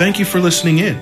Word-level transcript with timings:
Thank 0.00 0.18
you 0.18 0.24
for 0.24 0.40
listening 0.40 0.78
in. 0.78 0.98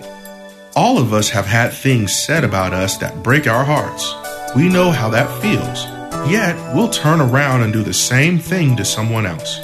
All 0.75 0.98
of 0.98 1.12
us 1.12 1.30
have 1.30 1.47
had 1.47 1.73
things 1.73 2.12
said 2.12 2.43
about 2.43 2.73
us 2.73 2.97
that 2.97 3.23
break 3.23 3.47
our 3.47 3.65
hearts. 3.65 4.12
We 4.57 4.69
know 4.69 4.91
how 4.91 5.09
that 5.11 5.41
feels. 5.41 5.84
Yet, 6.29 6.57
we'll 6.74 6.88
turn 6.88 7.21
around 7.21 7.62
and 7.62 7.73
do 7.73 7.84
the 7.84 7.95
same 7.95 8.41
thing 8.41 8.74
to 8.74 8.84
someone 8.84 9.24
else. 9.24 9.61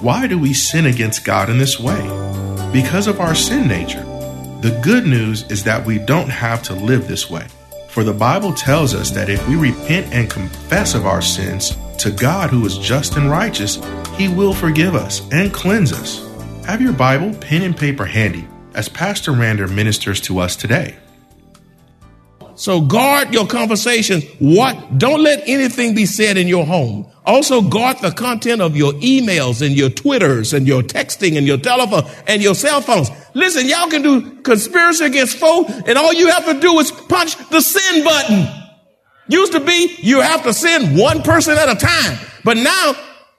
Why 0.00 0.26
do 0.26 0.38
we 0.38 0.54
sin 0.54 0.86
against 0.86 1.26
God 1.26 1.50
in 1.50 1.58
this 1.58 1.78
way? 1.78 2.00
Because 2.72 3.06
of 3.06 3.20
our 3.20 3.34
sin 3.34 3.68
nature. 3.68 4.02
The 4.62 4.80
good 4.82 5.06
news 5.06 5.42
is 5.50 5.62
that 5.64 5.84
we 5.84 5.98
don't 5.98 6.30
have 6.30 6.62
to 6.62 6.72
live 6.74 7.06
this 7.06 7.28
way. 7.28 7.46
For 7.90 8.02
the 8.02 8.14
Bible 8.14 8.54
tells 8.54 8.94
us 8.94 9.10
that 9.10 9.28
if 9.28 9.46
we 9.46 9.56
repent 9.56 10.10
and 10.14 10.30
confess 10.30 10.94
of 10.94 11.04
our 11.04 11.20
sins 11.20 11.76
to 11.98 12.10
God 12.10 12.48
who 12.48 12.64
is 12.64 12.78
just 12.78 13.18
and 13.18 13.30
righteous, 13.30 13.78
He 14.16 14.28
will 14.28 14.54
forgive 14.54 14.94
us 14.94 15.20
and 15.32 15.52
cleanse 15.52 15.92
us. 15.92 16.26
Have 16.64 16.80
your 16.80 16.94
Bible, 16.94 17.34
pen, 17.34 17.60
and 17.60 17.76
paper 17.76 18.06
handy 18.06 18.48
as 18.74 18.88
Pastor 18.88 19.32
Rander 19.32 19.72
ministers 19.72 20.20
to 20.22 20.38
us 20.38 20.56
today. 20.56 20.96
So 22.56 22.80
guard 22.80 23.34
your 23.34 23.46
conversation. 23.46 24.22
What? 24.38 24.98
Don't 24.98 25.22
let 25.22 25.42
anything 25.48 25.94
be 25.94 26.06
said 26.06 26.36
in 26.36 26.46
your 26.46 26.64
home. 26.64 27.10
Also 27.26 27.62
guard 27.62 27.98
the 27.98 28.12
content 28.12 28.60
of 28.60 28.76
your 28.76 28.92
emails 28.94 29.64
and 29.64 29.74
your 29.74 29.90
Twitters 29.90 30.52
and 30.52 30.66
your 30.66 30.82
texting 30.82 31.36
and 31.36 31.46
your 31.46 31.56
telephone 31.56 32.08
and 32.26 32.42
your 32.42 32.54
cell 32.54 32.80
phones. 32.80 33.10
Listen, 33.34 33.66
y'all 33.66 33.88
can 33.88 34.02
do 34.02 34.42
conspiracy 34.42 35.04
against 35.04 35.38
foe 35.38 35.64
and 35.86 35.98
all 35.98 36.12
you 36.12 36.28
have 36.28 36.44
to 36.44 36.60
do 36.60 36.78
is 36.78 36.90
punch 36.92 37.36
the 37.48 37.60
send 37.60 38.04
button. 38.04 38.46
Used 39.26 39.52
to 39.52 39.60
be 39.60 39.96
you 40.00 40.20
have 40.20 40.44
to 40.44 40.52
send 40.52 40.98
one 40.98 41.22
person 41.22 41.56
at 41.56 41.68
a 41.68 41.76
time. 41.76 42.18
But 42.44 42.58
now 42.58 42.94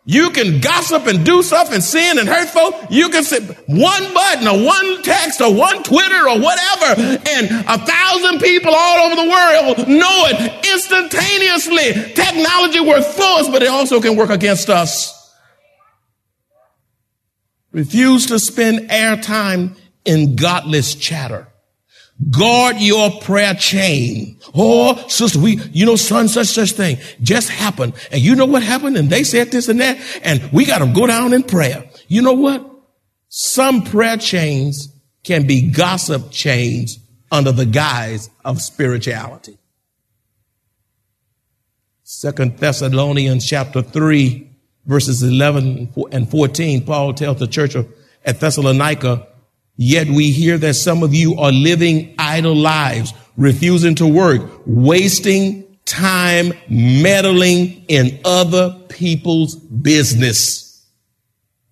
you 0.08 0.30
can 0.30 0.62
gossip 0.62 1.08
and 1.08 1.26
do 1.26 1.42
stuff 1.42 1.72
and 1.74 1.84
sin 1.84 2.20
and 2.20 2.30
hurt 2.30 2.48
folk. 2.50 2.76
You 2.92 3.10
can 3.10 3.24
send 3.24 3.50
one 3.66 4.14
button 4.14 4.48
or 4.48 4.64
one 4.64 5.02
text 5.02 5.42
or 5.42 5.52
one 5.52 5.82
Twitter 5.82 6.30
or 6.30 6.40
whatever, 6.40 7.02
and 7.28 7.48
a 7.68 7.78
thousand 7.80 8.40
people 8.40 8.72
all 8.72 9.08
over 9.08 9.16
the 9.16 9.30
world 9.30 9.88
know 9.90 10.26
it 10.28 10.66
instantaneously. 10.72 12.14
Technology 12.14 12.80
works 12.82 13.12
for 13.16 13.40
us, 13.40 13.50
but 13.50 13.64
it 13.64 13.70
also 13.70 14.00
can 14.00 14.16
work 14.16 14.30
against 14.30 14.70
us. 14.70 15.34
Refuse 17.72 18.28
to 18.28 18.38
spend 18.38 18.90
airtime 18.92 19.76
in 20.06 20.36
godless 20.36 20.94
chatter. 20.94 21.48
Guard 22.32 22.78
your 22.80 23.12
prayer 23.22 23.54
chain. 23.54 24.40
Oh, 24.54 24.96
sister, 25.10 25.38
we, 25.38 25.58
you 25.74 25.86
know, 25.86 25.98
son, 25.98 26.30
such, 26.30 26.48
such 26.48 26.72
thing 26.72 26.98
just 27.22 27.50
happened. 27.50 27.94
And 28.12 28.22
you 28.22 28.36
know 28.36 28.46
what 28.46 28.64
happened? 28.64 28.96
And 28.96 29.10
they 29.10 29.24
said 29.24 29.52
this 29.52 29.68
and 29.68 29.82
that. 29.82 30.00
And 30.24 30.50
we 30.54 30.66
got 30.66 30.80
to 30.80 30.92
go 30.94 31.08
down 31.08 31.34
in 31.34 31.44
prayer. 31.44 31.90
You 32.08 32.22
know 32.22 32.34
what? 32.34 32.66
Some 33.28 33.84
prayer 33.84 34.16
chains 34.16 34.88
can 35.26 35.46
be 35.46 35.70
gossip 35.70 36.32
chains 36.32 37.00
under 37.32 37.52
the 37.52 37.66
guise 37.66 38.30
of 38.46 38.62
spirituality. 38.62 39.58
Second 42.04 42.58
Thessalonians 42.60 43.46
chapter 43.46 43.82
three, 43.82 44.50
verses 44.86 45.22
11 45.22 45.94
and 46.12 46.30
14, 46.30 46.86
Paul 46.86 47.14
tells 47.14 47.40
the 47.40 47.48
church 47.48 47.76
at 48.24 48.40
Thessalonica, 48.40 49.28
Yet 49.78 50.08
we 50.08 50.32
hear 50.32 50.58
that 50.58 50.76
some 50.76 51.04
of 51.04 51.14
you 51.14 51.36
are 51.36 51.52
living 51.52 52.16
idle 52.18 52.56
lives, 52.56 53.14
refusing 53.38 53.96
to 53.96 54.08
work, 54.08 54.42
wasting 54.66 55.78
time 55.86 56.54
meddling 56.70 57.86
in 57.88 58.20
other 58.26 58.76
people's 58.90 59.56
business. 59.56 60.66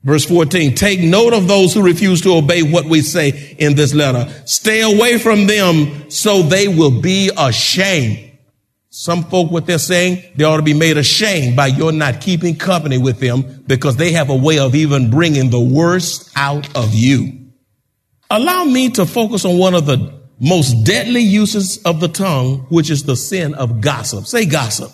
Verse 0.03 0.25
14, 0.25 0.75
take 0.75 1.00
note 1.00 1.34
of 1.34 1.47
those 1.47 1.74
who 1.74 1.81
refuse 1.81 2.19
to 2.22 2.36
obey 2.36 2.62
what 2.62 2.86
we 2.86 3.02
say 3.02 3.56
in 3.58 3.75
this 3.75 3.94
letter. 3.94 4.30
Stay 4.46 4.81
away 4.81 5.18
from 5.18 5.47
them 5.47 6.09
so 6.12 6.41
they 6.41 6.68
will 6.68 7.02
be 7.02 7.31
ashamed. 7.38 8.31
Some 8.90 9.24
folk, 9.24 9.50
what 9.50 9.66
they're 9.66 9.80
saying, 9.80 10.22
they 10.35 10.44
ought 10.44 10.58
to 10.58 10.64
be 10.64 10.74
made 10.74 10.97
ashamed 10.97 11.56
by 11.56 11.68
your 11.68 11.94
not 11.94 12.20
keeping 12.20 12.56
company 12.58 12.97
with 12.97 13.20
them 13.20 13.64
because 13.66 13.96
they 13.96 14.12
have 14.12 14.30
a 14.30 14.35
way 14.35 14.59
of 14.59 14.75
even 14.75 15.09
bringing 15.09 15.50
the 15.50 15.59
worst 15.59 16.30
out 16.35 16.68
of 16.75 16.94
you. 16.94 17.43
Allow 18.34 18.64
me 18.64 18.90
to 18.90 19.06
focus 19.06 19.46
on 19.46 19.60
one 19.60 19.76
of 19.76 19.86
the 19.86 20.12
most 20.40 20.84
deadly 20.84 21.22
uses 21.22 21.78
of 21.84 22.00
the 22.00 22.08
tongue, 22.08 22.66
which 22.70 22.90
is 22.90 23.04
the 23.04 23.16
sin 23.16 23.54
of 23.54 23.80
gossip. 23.80 24.26
Say 24.26 24.48
gossip. 24.48 24.92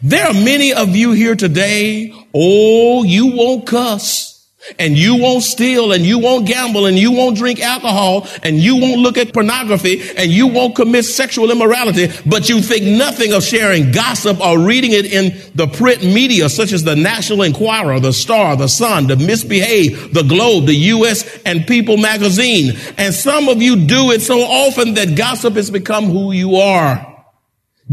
There 0.00 0.26
are 0.26 0.32
many 0.32 0.72
of 0.72 0.96
you 0.96 1.12
here 1.12 1.36
today. 1.36 2.10
Oh, 2.34 3.04
you 3.04 3.36
won't 3.36 3.66
cuss 3.66 4.37
and 4.78 4.96
you 4.96 5.16
won't 5.16 5.42
steal 5.42 5.92
and 5.92 6.04
you 6.04 6.18
won't 6.18 6.46
gamble 6.46 6.86
and 6.86 6.98
you 6.98 7.12
won't 7.12 7.36
drink 7.36 7.60
alcohol 7.60 8.26
and 8.42 8.58
you 8.58 8.76
won't 8.76 9.00
look 9.00 9.16
at 9.16 9.32
pornography 9.32 10.00
and 10.16 10.30
you 10.30 10.46
won't 10.46 10.74
commit 10.74 11.04
sexual 11.04 11.50
immorality, 11.50 12.08
but 12.26 12.48
you 12.48 12.60
think 12.60 12.84
nothing 12.84 13.32
of 13.32 13.42
sharing 13.42 13.90
gossip 13.92 14.40
or 14.40 14.58
reading 14.58 14.92
it 14.92 15.06
in 15.06 15.36
the 15.54 15.66
print 15.66 16.02
media 16.02 16.48
such 16.48 16.72
as 16.72 16.84
the 16.84 16.96
National 16.96 17.42
Enquirer, 17.42 18.00
the 18.00 18.12
Star, 18.12 18.56
the 18.56 18.68
Sun, 18.68 19.06
the 19.06 19.16
Misbehave, 19.16 20.14
the 20.14 20.22
Globe, 20.22 20.66
the 20.66 20.74
U.S. 20.74 21.42
and 21.44 21.66
People 21.66 21.96
magazine. 21.96 22.76
And 22.96 23.14
some 23.14 23.48
of 23.48 23.62
you 23.62 23.86
do 23.86 24.10
it 24.10 24.22
so 24.22 24.40
often 24.40 24.94
that 24.94 25.16
gossip 25.16 25.54
has 25.54 25.70
become 25.70 26.04
who 26.04 26.32
you 26.32 26.56
are. 26.56 27.04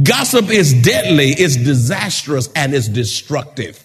Gossip 0.01 0.49
is 0.49 0.73
deadly, 0.81 1.29
it's 1.29 1.55
disastrous, 1.55 2.49
and 2.53 2.73
it's 2.73 2.89
destructive 2.89 3.84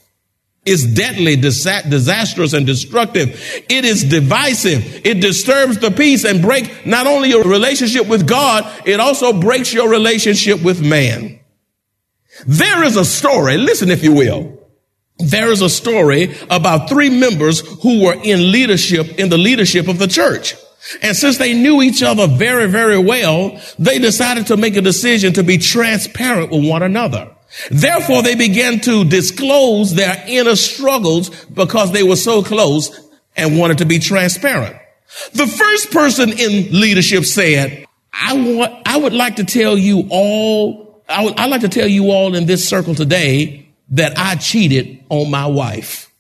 is 0.67 0.95
deadly, 0.95 1.37
disastrous, 1.37 2.53
and 2.53 2.67
destructive. 2.67 3.65
It 3.69 3.85
is 3.85 4.05
divisive. 4.05 5.07
It 5.07 5.21
disturbs 5.21 5.79
the 5.79 5.91
peace 5.91 6.25
and 6.25 6.43
break 6.43 6.87
not 6.87 7.07
only 7.07 7.31
your 7.31 7.45
relationship 7.45 8.07
with 8.07 8.29
God, 8.29 8.71
it 8.87 9.01
also 9.01 9.33
breaks 9.33 9.73
your 9.73 9.89
relationship 9.89 10.63
with 10.63 10.83
man. 10.83 11.41
There 12.47 12.85
is 12.85 12.97
a 12.97 13.05
story, 13.05 13.57
listen 13.57 13.91
if 13.91 14.05
you 14.05 14.13
will. 14.13 14.59
There 15.19 15.51
is 15.51 15.61
a 15.61 15.69
story 15.69 16.35
about 16.49 16.89
three 16.89 17.11
members 17.11 17.61
who 17.83 18.05
were 18.05 18.19
in 18.23 18.53
leadership, 18.53 19.19
in 19.19 19.29
the 19.29 19.39
leadership 19.39 19.89
of 19.89 19.99
the 19.99 20.07
church. 20.07 20.55
And 21.03 21.15
since 21.15 21.37
they 21.37 21.53
knew 21.53 21.83
each 21.83 22.03
other 22.03 22.27
very, 22.27 22.67
very 22.67 22.99
well, 22.99 23.61
they 23.79 23.99
decided 23.99 24.47
to 24.47 24.57
make 24.57 24.77
a 24.77 24.81
decision 24.81 25.35
to 25.35 25.43
be 25.43 25.59
transparent 25.59 26.51
with 26.51 26.67
one 26.67 26.83
another. 26.83 27.31
Therefore, 27.71 28.23
they 28.23 28.35
began 28.35 28.81
to 28.81 29.05
disclose 29.05 29.95
their 29.95 30.23
inner 30.27 30.57
struggles 30.57 31.31
because 31.47 31.93
they 31.93 32.03
were 32.03 32.17
so 32.17 32.43
close 32.43 33.09
and 33.37 33.59
wanted 33.59 33.79
to 33.79 33.87
be 33.87 33.99
transparent. 33.99 34.77
The 35.33 35.47
first 35.47 35.91
person 35.91 36.31
in 36.31 36.81
leadership 36.81 37.25
said, 37.25 37.87
I 38.13 38.35
want, 38.35 38.83
I 38.87 38.97
would 38.97 39.13
like 39.13 39.37
to 39.37 39.45
tell 39.45 39.77
you 39.77 40.07
all, 40.11 41.03
I 41.09 41.25
would, 41.25 41.39
I'd 41.39 41.51
like 41.51 41.63
to 41.63 41.69
tell 41.69 41.89
you 41.89 42.11
all 42.11 42.35
in 42.35 42.47
this 42.47 42.69
circle 42.69 42.95
today 42.95 43.69
that 43.91 44.17
I 44.17 44.37
cheated 44.37 45.05
on 45.09 45.31
my 45.31 45.47
wife. 45.47 46.13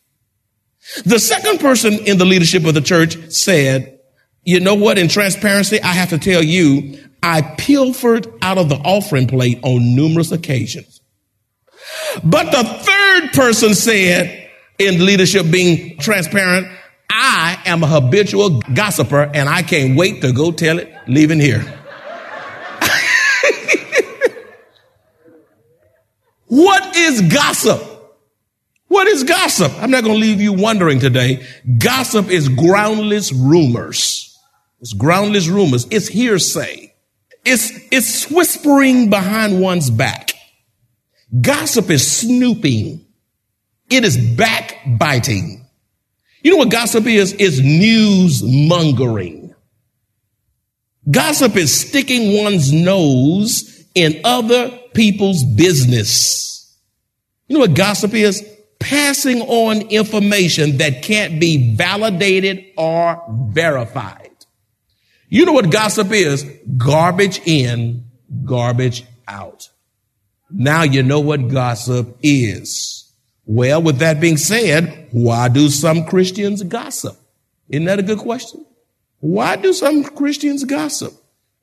The 1.04 1.20
second 1.20 1.60
person 1.60 1.92
in 2.06 2.18
the 2.18 2.24
leadership 2.24 2.64
of 2.64 2.74
the 2.74 2.80
church 2.80 3.16
said, 3.30 4.00
you 4.42 4.58
know 4.58 4.74
what? 4.74 4.98
In 4.98 5.08
transparency, 5.08 5.80
I 5.80 5.92
have 5.92 6.10
to 6.10 6.18
tell 6.18 6.42
you, 6.42 6.98
I 7.22 7.42
pilfered 7.42 8.32
out 8.42 8.58
of 8.58 8.68
the 8.68 8.76
offering 8.76 9.28
plate 9.28 9.60
on 9.62 9.94
numerous 9.94 10.32
occasions. 10.32 10.99
But 12.24 12.50
the 12.50 12.64
third 12.64 13.32
person 13.32 13.74
said 13.74 14.50
in 14.78 15.04
leadership 15.04 15.50
being 15.50 15.98
transparent, 15.98 16.66
I 17.10 17.60
am 17.66 17.82
a 17.82 17.86
habitual 17.86 18.60
gossiper 18.60 19.22
and 19.34 19.48
I 19.48 19.62
can't 19.62 19.96
wait 19.96 20.22
to 20.22 20.32
go 20.32 20.52
tell 20.52 20.78
it 20.78 20.92
leaving 21.06 21.40
here. 21.40 21.60
what 26.46 26.96
is 26.96 27.20
gossip? 27.32 27.82
What 28.86 29.06
is 29.06 29.24
gossip? 29.24 29.72
I'm 29.80 29.90
not 29.90 30.02
going 30.02 30.14
to 30.16 30.20
leave 30.20 30.40
you 30.40 30.52
wondering 30.52 30.98
today. 30.98 31.46
Gossip 31.78 32.28
is 32.28 32.48
groundless 32.48 33.32
rumors. 33.32 34.36
It's 34.80 34.92
groundless 34.92 35.46
rumors. 35.46 35.86
It's 35.90 36.08
hearsay. 36.08 36.94
It's, 37.44 37.70
it's 37.92 38.30
whispering 38.30 39.08
behind 39.10 39.60
one's 39.60 39.90
back. 39.90 40.32
Gossip 41.38 41.90
is 41.90 42.10
snooping. 42.10 43.04
It 43.90 44.04
is 44.04 44.16
backbiting. 44.16 45.66
You 46.42 46.52
know 46.52 46.56
what 46.58 46.70
gossip 46.70 47.06
is? 47.06 47.34
It's 47.38 47.58
news 47.60 48.42
mongering. 48.42 49.54
Gossip 51.10 51.56
is 51.56 51.88
sticking 51.88 52.42
one's 52.42 52.72
nose 52.72 53.84
in 53.94 54.20
other 54.24 54.70
people's 54.94 55.44
business. 55.44 56.76
You 57.48 57.54
know 57.54 57.60
what 57.60 57.74
gossip 57.74 58.14
is? 58.14 58.46
Passing 58.78 59.42
on 59.42 59.82
information 59.88 60.78
that 60.78 61.02
can't 61.02 61.40
be 61.40 61.74
validated 61.74 62.64
or 62.76 63.22
verified. 63.28 64.30
You 65.28 65.46
know 65.46 65.52
what 65.52 65.70
gossip 65.70 66.12
is? 66.12 66.44
Garbage 66.76 67.40
in, 67.46 68.04
garbage 68.44 69.04
out. 69.28 69.69
Now 70.52 70.82
you 70.82 71.02
know 71.02 71.20
what 71.20 71.48
gossip 71.48 72.16
is. 72.22 73.12
Well, 73.46 73.82
with 73.82 73.98
that 73.98 74.20
being 74.20 74.36
said, 74.36 75.08
why 75.10 75.48
do 75.48 75.68
some 75.68 76.04
Christians 76.04 76.62
gossip? 76.62 77.16
Isn't 77.68 77.84
that 77.86 77.98
a 77.98 78.02
good 78.02 78.18
question? 78.18 78.64
Why 79.20 79.56
do 79.56 79.72
some 79.72 80.04
Christians 80.04 80.64
gossip? 80.64 81.12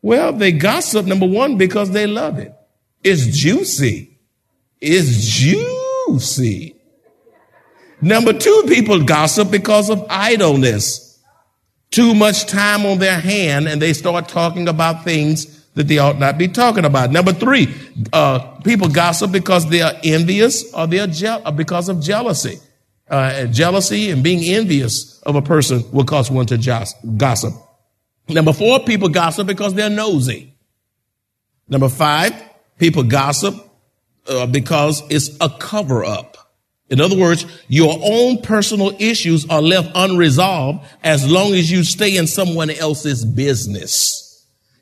Well, 0.01 0.33
they 0.33 0.51
gossip, 0.51 1.05
number 1.05 1.25
one, 1.25 1.57
because 1.57 1.91
they 1.91 2.07
love 2.07 2.37
it. 2.39 2.53
It's 3.03 3.25
juicy. 3.25 4.17
It's 4.79 5.25
juicy. 5.27 6.75
Number 8.01 8.33
two, 8.33 8.63
people 8.67 9.03
gossip 9.03 9.49
because 9.49 9.89
of 9.89 10.05
idleness 10.09 11.07
too 11.89 12.13
much 12.13 12.45
time 12.45 12.85
on 12.85 12.99
their 12.99 13.19
hand 13.19 13.67
and 13.67 13.81
they 13.81 13.93
start 13.93 14.27
talking 14.27 14.67
about 14.67 15.03
things 15.03 15.56
that 15.77 15.87
they 15.87 15.99
ought 15.99 16.17
not 16.17 16.39
be 16.39 16.47
talking 16.47 16.85
about. 16.85 17.11
Number 17.11 17.31
three, 17.31 17.71
uh, 18.11 18.39
people 18.61 18.89
gossip 18.89 19.31
because 19.31 19.69
they 19.69 19.83
are 19.83 19.93
envious 20.03 20.73
or 20.73 20.87
they 20.87 20.99
are 20.99 21.05
je- 21.05 21.27
uh, 21.27 21.51
because 21.51 21.87
of 21.87 22.01
jealousy. 22.01 22.59
Uh, 23.07 23.45
jealousy 23.45 24.09
and 24.09 24.23
being 24.23 24.43
envious 24.43 25.21
of 25.21 25.35
a 25.35 25.41
person 25.41 25.83
will 25.91 26.03
cause 26.03 26.31
one 26.31 26.47
to 26.47 26.57
gossip. 27.15 27.53
Number 28.27 28.53
four, 28.53 28.79
people 28.79 29.07
gossip 29.07 29.45
because 29.45 29.75
they're 29.75 29.89
nosy. 29.89 30.55
Number 31.69 31.89
five, 31.89 32.33
people 32.79 33.03
gossip 33.03 33.55
uh, 34.27 34.47
because 34.47 35.03
it's 35.11 35.37
a 35.39 35.49
cover 35.59 36.03
up. 36.03 36.37
In 36.89 36.99
other 36.99 37.17
words, 37.17 37.45
your 37.67 37.99
own 38.01 38.41
personal 38.41 38.93
issues 38.97 39.47
are 39.47 39.61
left 39.61 39.91
unresolved 39.93 40.83
as 41.03 41.29
long 41.29 41.53
as 41.53 41.69
you 41.69 41.83
stay 41.83 42.17
in 42.17 42.25
someone 42.25 42.71
else's 42.71 43.23
business. 43.23 44.26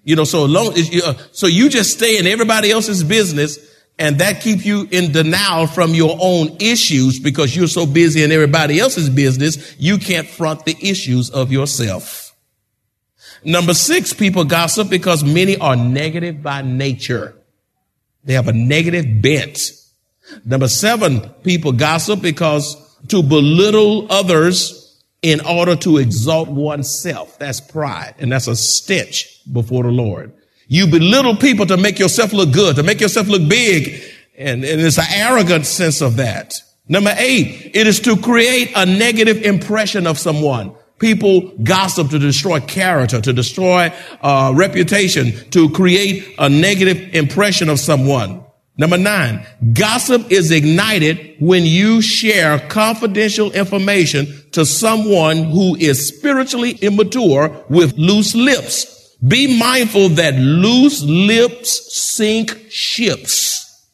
You 0.06 0.16
know, 0.16 0.24
so 0.24 0.46
long 0.46 0.74
as 0.78 0.94
you, 0.94 1.02
uh, 1.04 1.16
so 1.32 1.48
you 1.48 1.68
just 1.68 1.98
stay 1.98 2.20
in 2.20 2.28
everybody 2.28 2.72
else's 2.72 3.04
business 3.04 3.58
and 3.98 4.20
that 4.20 4.42
keep 4.42 4.64
you 4.64 4.88
in 4.92 5.12
denial 5.12 5.66
from 5.66 5.96
your 5.96 6.16
own 6.22 6.58
issues 6.60 7.20
because 7.20 7.56
you're 7.56 7.68
so 7.68 7.88
busy 7.88 8.24
in 8.24 8.32
everybody 8.32 8.80
else's 8.80 9.10
business, 9.10 9.76
you 9.80 9.98
can't 9.98 10.28
front 10.28 10.64
the 10.66 10.78
issues 10.80 11.32
of 11.32 11.52
yourself. 11.52 12.36
Number 13.44 13.74
six, 13.74 14.14
people 14.14 14.44
gossip 14.44 14.90
because 14.90 15.24
many 15.24 15.58
are 15.58 15.76
negative 15.76 16.44
by 16.44 16.62
nature. 16.62 17.36
They 18.24 18.34
have 18.34 18.48
a 18.48 18.54
negative 18.54 19.22
bent. 19.24 19.60
Number 20.46 20.68
seven, 20.68 21.22
people 21.44 21.72
gossip 21.72 22.22
because 22.22 22.76
to 23.08 23.24
belittle 23.24 24.12
others 24.12 25.02
in 25.24 25.42
order 25.42 25.76
to 25.78 25.98
exalt 25.98 26.50
oneself. 26.50 27.40
That's 27.40 27.60
pride. 27.60 28.16
And 28.20 28.32
that's 28.32 28.48
a 28.48 28.56
stench 28.56 29.35
before 29.52 29.84
the 29.84 29.92
Lord. 29.92 30.34
You 30.68 30.88
belittle 30.88 31.36
people 31.36 31.66
to 31.68 31.78
make 31.78 32.00
yourself 32.00 32.34
look 32.34 32.52
good, 32.52 32.76
to 32.78 32.84
make 32.84 33.00
yourself 33.00 33.28
look 33.28 33.48
big. 33.48 34.02
And, 34.38 34.64
and 34.64 34.82
it's 34.82 34.98
an 34.98 35.06
arrogant 35.10 35.66
sense 35.66 36.02
of 36.02 36.18
that. 36.18 36.56
Number 36.88 37.14
eight, 37.18 37.72
it 37.74 37.88
is 37.88 38.00
to 38.02 38.18
create 38.18 38.72
a 38.76 38.86
negative 38.86 39.44
impression 39.44 40.06
of 40.08 40.18
someone. 40.18 40.76
People 41.00 41.52
gossip 41.64 42.10
to 42.12 42.20
destroy 42.20 42.60
character, 42.62 43.20
to 43.22 43.34
destroy 43.34 43.94
uh, 44.22 44.54
reputation, 44.56 45.34
to 45.52 45.70
create 45.72 46.36
a 46.38 46.48
negative 46.48 47.14
impression 47.14 47.70
of 47.70 47.80
someone. 47.80 48.44
Number 48.78 48.98
nine, 48.98 49.46
gossip 49.74 50.32
is 50.32 50.52
ignited 50.52 51.38
when 51.40 51.64
you 51.64 52.02
share 52.02 52.60
confidential 52.60 53.52
information 53.52 54.28
to 54.52 54.66
someone 54.66 55.44
who 55.44 55.76
is 55.76 56.08
spiritually 56.08 56.72
immature 56.72 57.64
with 57.70 57.98
loose 57.98 58.36
lips. 58.36 58.95
Be 59.26 59.58
mindful 59.58 60.10
that 60.10 60.36
loose 60.36 61.04
lips 61.04 61.96
sink 61.96 62.66
ships. 62.70 63.86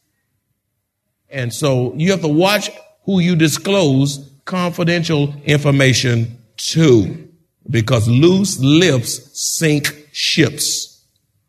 And 1.29 1.53
so 1.53 1.93
you 1.95 2.11
have 2.11 2.21
to 2.21 2.27
watch 2.27 2.69
who 3.03 3.19
you 3.19 3.35
disclose 3.35 4.29
confidential 4.45 5.33
information 5.45 6.37
to 6.57 7.29
because 7.69 8.07
loose 8.07 8.59
lips 8.59 9.29
sink 9.39 10.09
ships. 10.11 11.03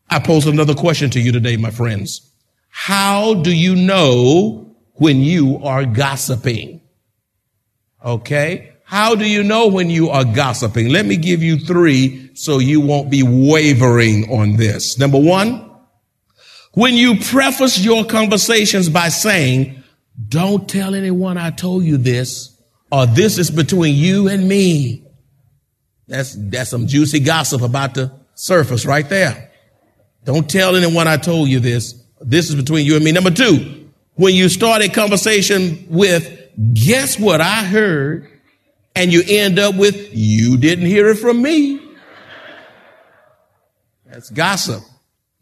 I 0.09 0.19
pose 0.19 0.47
another 0.47 0.75
question 0.75 1.11
to 1.11 1.21
you 1.21 1.33
today, 1.33 1.57
my 1.57 1.71
friends. 1.71 2.31
How 2.69 3.35
do 3.35 3.55
you 3.55 3.75
know 3.75 4.75
when 4.95 5.21
you 5.21 5.59
are 5.65 5.85
gossiping? 5.85 6.81
Okay. 8.05 8.73
How 8.85 9.15
do 9.15 9.29
you 9.29 9.43
know 9.43 9.69
when 9.69 9.89
you 9.89 10.11
are 10.11 10.25
gossiping? 10.25 10.91
Let 10.91 11.07
me 11.07 11.17
give 11.17 11.43
you 11.43 11.59
three 11.59 12.22
so 12.35 12.59
you 12.59 12.81
won't 12.81 13.11
be 13.11 13.23
wavering 13.23 14.31
on 14.31 14.57
this. 14.57 14.99
Number 14.99 15.19
one, 15.19 15.71
when 16.75 16.95
you 16.95 17.21
preface 17.21 17.79
your 17.79 18.05
conversations 18.05 18.89
by 18.89 19.09
saying, 19.09 19.83
don't 20.29 20.69
tell 20.69 20.95
anyone 20.95 21.37
I 21.37 21.51
told 21.51 21.85
you 21.85 21.97
this, 21.97 22.57
or 22.91 23.07
this 23.07 23.39
is 23.39 23.51
between 23.51 23.95
you 23.95 24.29
and 24.29 24.49
me. 24.49 25.05
That's, 26.09 26.35
that's 26.39 26.71
some 26.71 26.87
juicy 26.87 27.21
gossip 27.21 27.63
about 27.63 27.95
to 27.97 28.13
surface 28.35 28.85
right 28.87 29.09
there. 29.09 29.51
Don't 30.25 30.49
tell 30.49 30.77
anyone 30.77 31.09
I 31.09 31.17
told 31.17 31.49
you 31.49 31.61
this. 31.61 31.95
This 32.21 32.49
is 32.49 32.55
between 32.55 32.87
you 32.87 32.97
and 32.97 33.05
me. 33.05 33.13
Number 33.13 33.31
two, 33.31 33.91
when 34.15 34.35
you 34.35 34.49
start 34.49 34.83
a 34.83 34.89
conversation 34.89 35.87
with, 35.89 36.39
guess 36.75 37.19
what 37.19 37.41
I 37.41 37.65
heard? 37.65 38.29
And 38.95 39.13
you 39.13 39.23
end 39.27 39.59
up 39.59 39.75
with, 39.75 40.11
you 40.13 40.59
didn't 40.59 40.87
hear 40.87 41.09
it 41.09 41.17
from 41.17 41.41
me. 41.41 41.82
That's 44.13 44.29
gossip. 44.29 44.83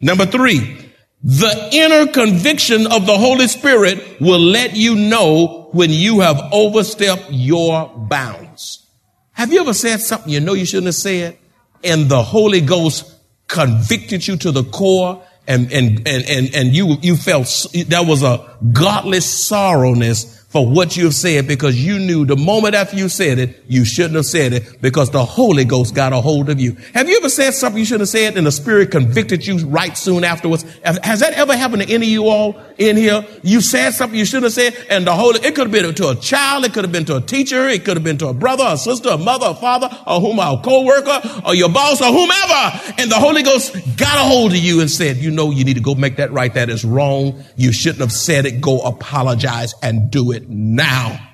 Number 0.01 0.27
three, 0.27 0.93
the 1.25 1.69
inner 1.73 2.11
conviction 2.13 2.87
of 2.87 3.05
the 3.05 3.19
Holy 3.19 3.49
Spirit 3.49 4.21
will 4.21 4.39
let 4.39 4.77
you 4.77 4.95
know 4.95 5.69
when 5.73 5.91
you 5.91 6.21
have 6.21 6.41
overstepped 6.53 7.31
your 7.31 7.89
bounds. 7.89 8.87
Have 9.33 9.53
you 9.53 9.61
ever 9.61 9.75
said 9.75 10.01
something 10.01 10.33
you 10.33 10.39
know 10.39 10.55
you 10.55 10.65
shouldn't 10.65 10.87
have 10.87 10.95
said 10.95 11.37
and 11.83 12.09
the 12.09 12.23
Holy 12.23 12.61
Ghost 12.61 13.13
convicted 13.49 14.27
you 14.27 14.37
to 14.37 14.53
the 14.53 14.63
core 14.63 15.23
and, 15.49 15.73
and, 15.73 16.07
and, 16.07 16.25
and, 16.31 16.55
and 16.55 16.75
you, 16.75 16.97
you 17.03 17.17
felt 17.17 17.67
there 17.75 18.05
was 18.05 18.23
a 18.23 18.57
godless 18.73 19.27
sorrowness 19.27 20.40
for 20.51 20.67
what 20.67 20.97
you 20.97 21.05
have 21.05 21.15
said 21.15 21.47
because 21.47 21.83
you 21.83 21.97
knew 21.99 22.27
the 22.27 22.37
moment 22.37 22.75
after 22.75 22.97
you 22.97 23.09
said 23.09 23.39
it, 23.39 23.63
you 23.69 23.85
shouldn't 23.85 24.17
have 24.17 24.27
said 24.27 24.53
it 24.53 24.83
because 24.83 25.11
the 25.11 25.25
Holy 25.25 25.65
Ghost 25.65 25.95
got 25.95 26.13
a 26.13 26.21
hold 26.21 26.51
of 26.51 26.59
you. 26.59 26.77
Have 26.93 27.09
you 27.09 27.17
ever 27.19 27.29
said 27.29 27.53
something 27.53 27.79
you 27.79 27.85
shouldn't 27.85 28.03
have 28.03 28.09
said 28.09 28.37
and 28.37 28.45
the 28.45 28.53
Spirit 28.53 28.91
convicted 28.91 29.47
you 29.47 29.59
right 29.69 29.97
soon 29.97 30.25
afterwards? 30.25 30.65
Has 30.83 31.21
that 31.21 31.35
ever 31.35 31.57
happened 31.57 31.83
to 31.83 31.89
any 31.89 32.07
of 32.07 32.13
you 32.13 32.27
all 32.27 32.61
in 32.79 32.97
here? 32.97 33.25
You 33.45 33.61
said 33.61 33.93
something 33.93 34.19
you 34.19 34.25
shouldn't 34.25 34.53
have 34.53 34.75
said 34.75 34.87
and 34.91 35.07
the 35.07 35.15
Holy, 35.15 35.39
it 35.39 35.55
could 35.55 35.69
have 35.69 35.71
been 35.71 35.95
to 35.95 36.09
a 36.09 36.17
child, 36.17 36.65
it 36.65 36.73
could 36.73 36.83
have 36.83 36.93
been 36.93 37.05
to 37.05 37.17
a 37.17 37.21
teacher, 37.21 37.69
it 37.69 37.85
could 37.85 37.97
have 37.97 38.05
been 38.05 38.19
to 38.19 38.27
a 38.27 38.35
brother, 38.35 38.65
a 38.67 38.77
sister, 38.77 39.11
a 39.11 39.19
mother, 39.19 39.47
a 39.51 39.55
father, 39.55 39.89
or 40.05 40.21
whom, 40.21 40.41
a 40.41 40.61
co-worker, 40.65 41.43
or 41.47 41.55
your 41.55 41.69
boss, 41.69 42.03
or 42.03 42.11
whomever. 42.11 42.95
And 42.99 43.09
the 43.09 43.21
Holy 43.21 43.45
Ghost 43.45 43.73
got 43.97 44.17
a 44.17 44.29
hold 44.29 44.51
of 44.51 44.59
you 44.59 44.81
and 44.81 44.91
said, 44.91 45.19
you 45.19 45.31
know, 45.31 45.53
you 45.53 45.65
need 45.65 45.75
to 45.75 45.81
go 45.81 45.95
make 45.95 46.17
that 46.17 46.33
right. 46.33 46.53
That 46.53 46.71
is 46.71 46.85
wrong. 46.85 47.45
You 47.55 47.71
shouldn't 47.71 48.01
have 48.01 48.11
said 48.11 48.47
it. 48.47 48.61
Go 48.61 48.81
apologize 48.81 49.75
and 49.81 50.11
do 50.11 50.33
it 50.33 50.40
it 50.41 50.49
now. 50.49 51.29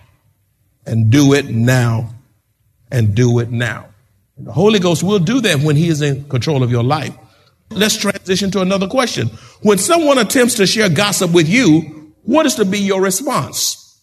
And 0.84 1.10
do 1.10 1.34
it 1.34 1.46
now. 1.46 2.14
And 2.90 3.14
do 3.14 3.38
it 3.40 3.50
now. 3.50 3.88
The 4.38 4.52
Holy 4.52 4.78
Ghost 4.78 5.02
will 5.02 5.18
do 5.18 5.40
that 5.40 5.60
when 5.60 5.76
He 5.76 5.88
is 5.88 6.02
in 6.02 6.28
control 6.28 6.62
of 6.62 6.70
your 6.70 6.84
life. 6.84 7.16
Let's 7.70 7.96
transition 7.96 8.50
to 8.52 8.60
another 8.60 8.86
question. 8.86 9.28
When 9.62 9.78
someone 9.78 10.18
attempts 10.18 10.54
to 10.54 10.66
share 10.66 10.88
gossip 10.88 11.32
with 11.32 11.48
you, 11.48 12.14
what 12.22 12.46
is 12.46 12.54
to 12.56 12.64
be 12.64 12.78
your 12.78 13.00
response? 13.00 14.00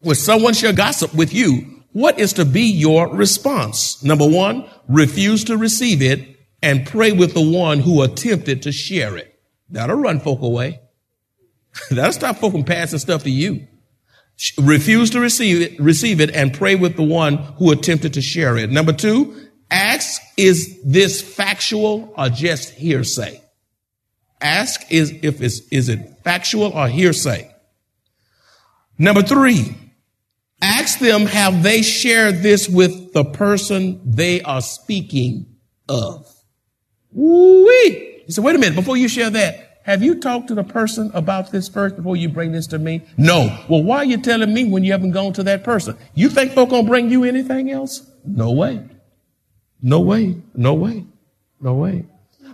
When 0.00 0.14
someone 0.14 0.54
share 0.54 0.72
gossip 0.72 1.14
with 1.14 1.32
you, 1.34 1.82
what 1.92 2.18
is 2.18 2.34
to 2.34 2.44
be 2.44 2.62
your 2.62 3.08
response? 3.08 4.02
Number 4.02 4.28
one, 4.28 4.68
refuse 4.88 5.44
to 5.44 5.56
receive 5.56 6.02
it 6.02 6.38
and 6.62 6.86
pray 6.86 7.12
with 7.12 7.34
the 7.34 7.40
one 7.40 7.80
who 7.80 8.02
attempted 8.02 8.62
to 8.62 8.72
share 8.72 9.16
it. 9.16 9.34
That'll 9.70 9.96
run 9.96 10.20
folk 10.20 10.42
away. 10.42 10.80
That'll 11.90 12.12
stop 12.12 12.36
folk 12.36 12.52
from 12.52 12.64
passing 12.64 12.98
stuff 12.98 13.24
to 13.24 13.30
you. 13.30 13.66
Refuse 14.58 15.10
to 15.10 15.20
receive 15.20 15.62
it, 15.62 15.80
receive 15.80 16.20
it 16.20 16.30
and 16.34 16.52
pray 16.52 16.74
with 16.74 16.96
the 16.96 17.02
one 17.02 17.36
who 17.36 17.72
attempted 17.72 18.14
to 18.14 18.20
share 18.20 18.56
it. 18.58 18.70
Number 18.70 18.92
two, 18.92 19.34
ask, 19.70 20.20
is 20.36 20.78
this 20.84 21.22
factual 21.22 22.12
or 22.18 22.28
just 22.28 22.74
hearsay? 22.74 23.40
Ask 24.40 24.92
is 24.92 25.10
if 25.22 25.40
it's 25.40 25.60
is 25.72 25.88
it 25.88 26.18
factual 26.22 26.72
or 26.72 26.86
hearsay. 26.86 27.50
Number 28.98 29.22
three, 29.22 29.74
ask 30.60 30.98
them 30.98 31.22
have 31.22 31.62
they 31.62 31.80
shared 31.80 32.42
this 32.42 32.68
with 32.68 33.14
the 33.14 33.24
person 33.24 34.02
they 34.04 34.42
are 34.42 34.60
speaking 34.60 35.56
of. 35.88 36.30
Woo-wee. 37.10 38.22
He 38.26 38.32
said, 38.32 38.44
wait 38.44 38.56
a 38.56 38.58
minute, 38.58 38.74
before 38.74 38.98
you 38.98 39.08
share 39.08 39.30
that, 39.30 39.65
have 39.86 40.02
you 40.02 40.16
talked 40.16 40.48
to 40.48 40.54
the 40.56 40.64
person 40.64 41.12
about 41.14 41.52
this 41.52 41.68
first 41.68 41.94
before 41.94 42.16
you 42.16 42.28
bring 42.28 42.50
this 42.50 42.66
to 42.66 42.78
me? 42.78 43.02
No. 43.16 43.56
Well, 43.68 43.84
why 43.84 43.98
are 43.98 44.04
you 44.04 44.20
telling 44.20 44.52
me 44.52 44.64
when 44.64 44.82
you 44.82 44.90
haven't 44.90 45.12
gone 45.12 45.32
to 45.34 45.44
that 45.44 45.62
person? 45.62 45.96
You 46.12 46.28
think 46.28 46.54
folk 46.54 46.70
gonna 46.70 46.88
bring 46.88 47.08
you 47.08 47.22
anything 47.22 47.70
else? 47.70 48.04
No 48.24 48.50
way. 48.50 48.82
No 49.80 50.00
way. 50.00 50.42
No 50.56 50.74
way. 50.74 51.04
No 51.60 51.74
way. 51.74 52.04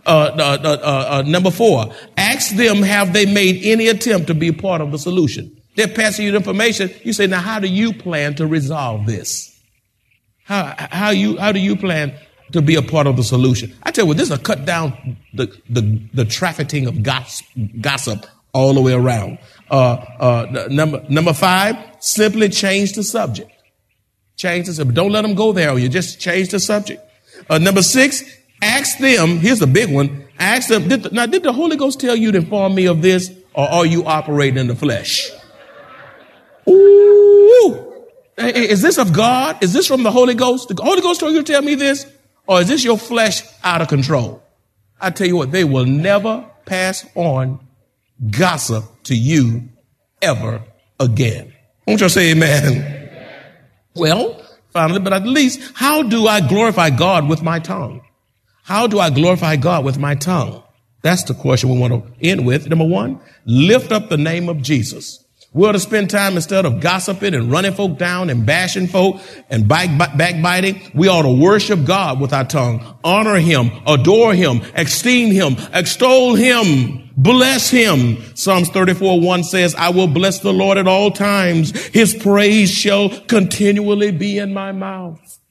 Uh, 0.05 0.31
uh, 0.39 0.59
uh, 0.63 1.07
uh, 1.09 1.23
number 1.27 1.51
four, 1.51 1.87
ask 2.19 2.55
them 2.55 2.83
have 2.83 3.15
they 3.15 3.25
made 3.25 3.65
any 3.65 3.89
attempt 3.89 4.27
to 4.27 4.35
be 4.35 4.53
part 4.53 4.83
of 4.83 4.93
the 4.93 4.99
solution? 4.99 5.57
They're 5.75 5.89
passing 5.89 6.27
you 6.27 6.33
the 6.33 6.37
information. 6.37 6.91
You 7.03 7.15
say, 7.15 7.29
now 7.29 7.41
how 7.41 7.61
do 7.61 7.67
you 7.67 7.95
plan 7.95 8.35
to 8.35 8.47
resolve 8.47 9.07
this? 9.07 9.59
How, 10.45 10.75
how 10.77 11.11
you, 11.11 11.39
how 11.39 11.53
do 11.53 11.61
you 11.61 11.77
plan 11.77 12.15
to 12.53 12.63
be 12.63 12.75
a 12.75 12.83
part 12.83 13.07
of 13.07 13.17
the 13.17 13.25
solution? 13.25 13.75
I 13.83 13.91
tell 13.91 14.05
you 14.05 14.09
what, 14.09 14.17
this 14.17 14.31
will 14.31 14.39
cut 14.39 14.65
down 14.65 15.17
the, 15.35 15.47
the, 15.69 16.01
the 16.15 16.25
trafficking 16.25 16.87
of 16.87 17.03
gossip, 17.03 17.47
gossip 17.81 18.27
all 18.53 18.75
the 18.75 18.81
way 18.81 18.93
around. 18.93 19.39
Uh, 19.71 19.95
uh, 20.21 20.67
number, 20.71 21.05
number 21.09 21.33
five, 21.33 21.77
simply 22.01 22.49
change 22.49 22.93
the 22.93 23.03
subject. 23.03 23.51
Change 24.37 24.67
the 24.67 24.75
subject. 24.75 24.95
Don't 24.95 25.13
let 25.13 25.23
them 25.23 25.35
go 25.35 25.53
there 25.53 25.71
or 25.71 25.79
you 25.79 25.89
just 25.89 26.21
change 26.21 26.51
the 26.51 26.61
subject. 26.61 27.03
Uh, 27.49 27.59
number 27.59 27.83
six, 27.83 28.23
ask 28.61 28.99
them, 28.99 29.39
here's 29.39 29.59
the 29.59 29.67
big 29.67 29.93
one, 29.93 30.25
ask 30.39 30.69
them, 30.69 30.89
did 30.89 31.03
the, 31.05 31.11
now 31.11 31.27
did 31.27 31.43
the 31.43 31.53
Holy 31.53 31.77
Ghost 31.77 32.01
tell 32.01 32.15
you 32.15 32.33
to 32.33 32.39
inform 32.39 32.75
me 32.75 32.87
of 32.87 33.03
this 33.03 33.33
or 33.55 33.69
are 33.69 33.87
you 33.87 34.05
operating 34.05 34.59
in 34.59 34.67
the 34.67 34.77
flesh? 34.77 35.31
Ooh, 36.69 38.05
is 38.39 38.83
this 38.83 38.99
of 38.99 39.13
God? 39.13 39.63
Is 39.63 39.73
this 39.73 39.87
from 39.87 40.03
the 40.03 40.11
Holy 40.11 40.35
Ghost? 40.35 40.69
The 40.69 40.83
Holy 40.83 41.01
Ghost 41.01 41.21
told 41.21 41.33
you 41.33 41.43
to 41.43 41.53
tell 41.53 41.63
me 41.63 41.75
this? 41.75 42.07
Or 42.53 42.61
is 42.61 42.69
this 42.69 42.85
your 42.85 42.99
flesh 42.99 43.43
out 43.65 43.81
of 43.81 43.89
control? 43.89 44.43
I 45.01 45.09
tell 45.09 45.27
you 45.27 45.37
what, 45.37 45.53
they 45.53 45.65
will 45.65 45.87
never 45.87 46.45
pass 46.67 47.07
on 47.15 47.67
gossip 48.31 48.85
to 49.05 49.17
you 49.17 49.71
ever 50.21 50.63
again. 51.01 51.55
Won't 51.87 52.03
you 52.03 52.11
say 52.11 52.33
amen? 52.33 53.09
Well, 53.95 54.45
finally, 54.69 55.01
but 55.01 55.15
at 55.15 55.27
least, 55.27 55.73
how 55.75 56.03
do 56.03 56.27
I 56.27 56.47
glorify 56.47 56.91
God 56.91 57.27
with 57.27 57.43
my 57.43 57.59
tongue? 57.59 58.03
How 58.65 58.87
do 58.87 59.01
I 59.01 59.09
glorify 59.09 59.57
God 59.57 59.87
with 59.87 59.97
my 59.99 60.15
tongue? 60.15 60.63
That's 61.01 61.23
the 61.23 61.33
question 61.33 61.71
we 61.71 61.79
want 61.79 61.95
to 61.95 62.13
end 62.21 62.45
with. 62.45 62.69
Number 62.69 62.85
one, 62.85 63.19
lift 63.47 63.93
up 63.93 64.11
the 64.11 64.19
name 64.19 64.51
of 64.51 64.61
Jesus. 64.61 65.25
We 65.55 65.69
ought 65.69 65.73
to 65.73 65.81
spend 65.81 66.09
time 66.09 66.37
instead 66.37 66.65
of 66.65 66.81
gossiping 66.81 67.35
and 67.35 67.51
running 67.51 67.75
folk 67.75 67.99
down 67.99 68.31
and 68.31 68.47
bashing 68.47 68.87
folk 68.87 69.21
and 69.51 69.69
backbiting. 69.69 70.91
We 70.95 71.09
ought 71.09 71.23
to 71.23 71.33
worship 71.33 71.85
God 71.85 72.21
with 72.21 72.33
our 72.33 72.47
tongue, 72.47 72.99
honor 73.05 73.37
Him, 73.37 73.71
adore 73.87 74.33
Him, 74.33 74.63
esteem 74.75 75.31
Him, 75.31 75.57
extol 75.75 76.37
Him, 76.37 77.11
bless 77.19 77.69
Him. 77.69 78.17
Psalms 78.35 78.71
34 78.71 79.21
1 79.21 79.45
says, 79.45 79.75
I 79.75 79.91
will 79.91 80.09
bless 80.09 80.39
the 80.39 80.55
Lord 80.55 80.79
at 80.79 80.89
all 80.89 81.11
times. 81.11 81.71
His 81.89 82.15
praise 82.15 82.71
shall 82.71 83.11
continually 83.27 84.11
be 84.11 84.39
in 84.39 84.55
my 84.55 84.73
mouth. 84.73 85.42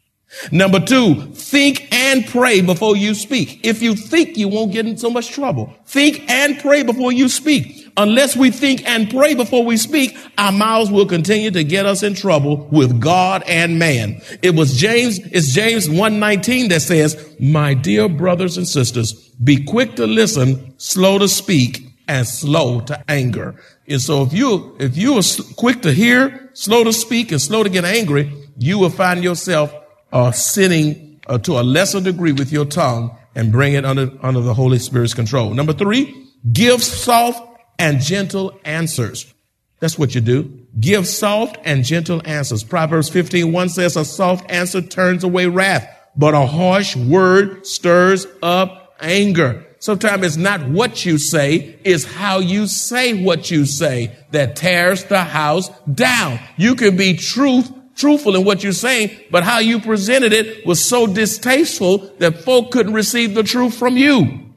Number 0.51 0.79
two, 0.79 1.15
think 1.33 1.93
and 1.93 2.25
pray 2.25 2.61
before 2.61 2.95
you 2.95 3.13
speak. 3.13 3.59
If 3.63 3.81
you 3.81 3.95
think, 3.95 4.37
you 4.37 4.47
won't 4.47 4.71
get 4.71 4.85
in 4.85 4.97
so 4.97 5.09
much 5.09 5.29
trouble. 5.29 5.73
Think 5.85 6.29
and 6.29 6.57
pray 6.59 6.83
before 6.83 7.11
you 7.11 7.27
speak. 7.27 7.91
Unless 7.97 8.37
we 8.37 8.51
think 8.51 8.87
and 8.87 9.09
pray 9.09 9.33
before 9.35 9.65
we 9.65 9.75
speak, 9.75 10.17
our 10.37 10.51
mouths 10.51 10.89
will 10.89 11.05
continue 11.05 11.51
to 11.51 11.63
get 11.63 11.85
us 11.85 12.03
in 12.03 12.13
trouble 12.13 12.67
with 12.71 13.01
God 13.01 13.43
and 13.45 13.77
man. 13.77 14.21
It 14.41 14.55
was 14.55 14.77
James, 14.77 15.19
it's 15.19 15.53
James 15.53 15.89
119 15.89 16.69
that 16.69 16.81
says, 16.81 17.35
my 17.39 17.73
dear 17.73 18.07
brothers 18.07 18.57
and 18.57 18.67
sisters, 18.67 19.13
be 19.43 19.63
quick 19.65 19.95
to 19.97 20.07
listen, 20.07 20.73
slow 20.79 21.19
to 21.19 21.27
speak, 21.27 21.85
and 22.07 22.25
slow 22.25 22.79
to 22.81 23.03
anger. 23.09 23.55
And 23.87 24.01
so 24.01 24.23
if 24.23 24.31
you, 24.31 24.75
if 24.79 24.95
you 24.95 25.17
are 25.17 25.23
quick 25.57 25.81
to 25.81 25.91
hear, 25.91 26.49
slow 26.53 26.85
to 26.85 26.93
speak, 26.93 27.31
and 27.31 27.41
slow 27.41 27.63
to 27.63 27.69
get 27.69 27.83
angry, 27.83 28.31
you 28.57 28.79
will 28.79 28.89
find 28.89 29.23
yourself 29.23 29.73
uh, 30.11 30.31
sinning 30.31 31.19
uh, 31.27 31.37
to 31.39 31.59
a 31.59 31.63
lesser 31.63 32.01
degree 32.01 32.31
with 32.31 32.51
your 32.51 32.65
tongue 32.65 33.15
and 33.35 33.51
bring 33.51 33.73
it 33.73 33.85
under, 33.85 34.11
under 34.21 34.41
the 34.41 34.53
Holy 34.53 34.79
Spirit's 34.79 35.13
control. 35.13 35.53
Number 35.53 35.73
three, 35.73 36.27
give 36.51 36.83
soft 36.83 37.41
and 37.79 37.99
gentle 37.99 38.59
answers. 38.65 39.33
That's 39.79 39.97
what 39.97 40.13
you 40.13 40.21
do. 40.21 40.59
Give 40.79 41.07
soft 41.07 41.57
and 41.63 41.83
gentle 41.83 42.21
answers. 42.25 42.63
Proverbs 42.63 43.09
15, 43.09 43.51
1 43.51 43.69
says, 43.69 43.97
a 43.97 44.05
soft 44.05 44.49
answer 44.51 44.81
turns 44.81 45.23
away 45.23 45.47
wrath, 45.47 45.87
but 46.15 46.33
a 46.33 46.45
harsh 46.45 46.95
word 46.95 47.65
stirs 47.65 48.27
up 48.43 48.95
anger. 49.01 49.65
Sometimes 49.79 50.23
it's 50.23 50.37
not 50.37 50.69
what 50.69 51.05
you 51.05 51.17
say, 51.17 51.79
it's 51.83 52.05
how 52.05 52.37
you 52.37 52.67
say 52.67 53.23
what 53.23 53.49
you 53.49 53.65
say 53.65 54.15
that 54.29 54.55
tears 54.55 55.05
the 55.05 55.23
house 55.23 55.69
down. 55.91 56.39
You 56.55 56.75
can 56.75 56.95
be 56.95 57.17
truth 57.17 57.71
truthful 57.95 58.35
in 58.35 58.45
what 58.45 58.63
you're 58.63 58.73
saying, 58.73 59.17
but 59.31 59.43
how 59.43 59.59
you 59.59 59.79
presented 59.79 60.33
it 60.33 60.65
was 60.65 60.83
so 60.83 61.07
distasteful 61.07 61.99
that 62.19 62.43
folk 62.43 62.71
couldn't 62.71 62.93
receive 62.93 63.33
the 63.33 63.43
truth 63.43 63.75
from 63.75 63.97
you. 63.97 64.53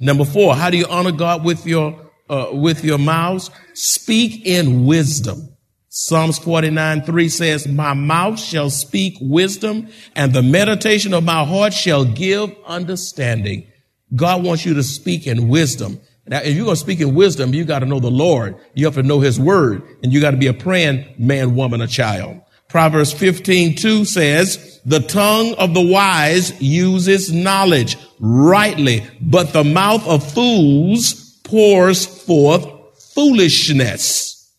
Number 0.00 0.24
four, 0.24 0.54
how 0.54 0.70
do 0.70 0.76
you 0.76 0.86
honor 0.86 1.12
God 1.12 1.44
with 1.44 1.66
your 1.66 2.10
uh, 2.28 2.50
with 2.52 2.84
your 2.84 2.98
mouths? 2.98 3.50
Speak 3.74 4.46
in 4.46 4.86
wisdom. 4.86 5.56
Psalms 5.90 6.38
49, 6.38 7.02
3 7.02 7.28
says, 7.28 7.66
My 7.66 7.94
mouth 7.94 8.38
shall 8.38 8.70
speak 8.70 9.16
wisdom, 9.20 9.88
and 10.14 10.32
the 10.32 10.42
meditation 10.42 11.14
of 11.14 11.24
my 11.24 11.44
heart 11.44 11.72
shall 11.72 12.04
give 12.04 12.54
understanding. 12.66 13.66
God 14.14 14.44
wants 14.44 14.64
you 14.64 14.74
to 14.74 14.82
speak 14.82 15.26
in 15.26 15.48
wisdom. 15.48 16.00
Now, 16.26 16.40
if 16.40 16.54
you're 16.54 16.66
going 16.66 16.76
to 16.76 16.80
speak 16.80 17.00
in 17.00 17.14
wisdom, 17.14 17.54
you 17.54 17.64
got 17.64 17.78
to 17.78 17.86
know 17.86 18.00
the 18.00 18.10
Lord. 18.10 18.56
You 18.74 18.84
have 18.84 18.96
to 18.96 19.02
know 19.02 19.20
his 19.20 19.40
word, 19.40 19.82
and 20.02 20.12
you 20.12 20.20
got 20.20 20.32
to 20.32 20.36
be 20.36 20.46
a 20.46 20.54
praying 20.54 21.14
man, 21.18 21.56
woman, 21.56 21.80
or 21.80 21.86
child. 21.86 22.42
Proverbs 22.68 23.12
15, 23.12 23.76
2 23.76 24.04
says, 24.04 24.80
the 24.84 25.00
tongue 25.00 25.54
of 25.54 25.74
the 25.74 25.82
wise 25.82 26.60
uses 26.62 27.32
knowledge 27.32 27.96
rightly, 28.20 29.06
but 29.20 29.52
the 29.52 29.64
mouth 29.64 30.06
of 30.06 30.32
fools 30.32 31.38
pours 31.44 32.06
forth 32.06 32.66
foolishness. 33.14 34.50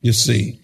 You 0.00 0.12
see. 0.12 0.60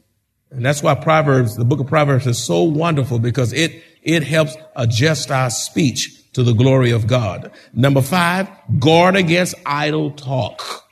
And 0.50 0.64
that's 0.64 0.82
why 0.82 0.94
Proverbs, 0.94 1.56
the 1.56 1.64
book 1.64 1.80
of 1.80 1.86
Proverbs 1.86 2.26
is 2.26 2.42
so 2.42 2.62
wonderful 2.62 3.18
because 3.18 3.52
it, 3.52 3.82
it 4.02 4.22
helps 4.22 4.56
adjust 4.74 5.30
our 5.30 5.50
speech 5.50 6.32
to 6.32 6.42
the 6.42 6.52
glory 6.52 6.90
of 6.90 7.06
God. 7.06 7.50
Number 7.74 8.02
five, 8.02 8.48
guard 8.78 9.16
against 9.16 9.54
idle 9.66 10.12
talk. 10.12 10.85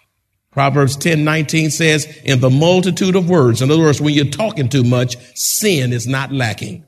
Proverbs 0.54 0.96
10, 0.96 1.24
19 1.24 1.70
says, 1.70 2.06
in 2.24 2.38
the 2.38 2.48
multitude 2.48 3.16
of 3.16 3.28
words, 3.28 3.60
in 3.60 3.72
other 3.72 3.82
words, 3.82 4.00
when 4.00 4.14
you're 4.14 4.24
talking 4.24 4.68
too 4.68 4.84
much, 4.84 5.16
sin 5.36 5.92
is 5.92 6.06
not 6.06 6.30
lacking. 6.32 6.86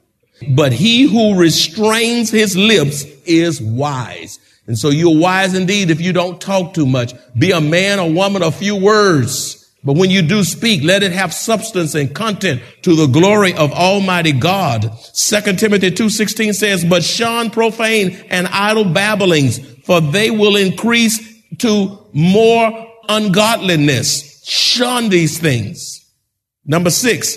But 0.51 0.73
he 0.73 1.03
who 1.03 1.39
restrains 1.39 2.31
his 2.31 2.57
lips 2.57 3.05
is 3.25 3.61
wise. 3.61 4.39
And 4.69 4.79
so 4.79 4.91
you're 4.91 5.19
wise 5.19 5.55
indeed 5.55 5.91
if 5.91 6.01
you 6.01 6.13
don't 6.13 6.41
talk 6.41 6.75
too 6.75 6.87
much. 6.87 7.13
Be 7.37 7.51
a 7.51 7.61
man 7.61 7.99
or 7.99 8.11
woman 8.11 8.45
of 8.45 8.55
few 8.55 8.77
words. 8.77 9.69
But 9.83 9.97
when 9.97 10.11
you 10.11 10.23
do 10.23 10.45
speak, 10.45 10.85
let 10.85 11.03
it 11.03 11.13
have 11.13 11.35
substance 11.35 11.97
and 11.97 12.15
content 12.15 12.63
to 12.83 12.95
the 12.95 13.07
glory 13.07 13.53
of 13.55 13.73
Almighty 13.73 14.33
God. 14.33 14.83
2 14.83 15.41
Timothy 15.55 15.91
2.16 15.91 16.55
says, 16.55 16.85
but 16.85 17.03
shun 17.03 17.51
profane 17.51 18.17
and 18.31 18.47
idle 18.49 18.85
babblings, 18.85 19.59
for 19.85 20.01
they 20.01 20.31
will 20.31 20.57
increase 20.57 21.43
to 21.59 21.99
more 22.13 22.86
ungodliness. 23.09 24.45
Shun 24.45 25.09
these 25.09 25.39
things. 25.39 26.05
Number 26.65 26.91
six, 26.91 27.37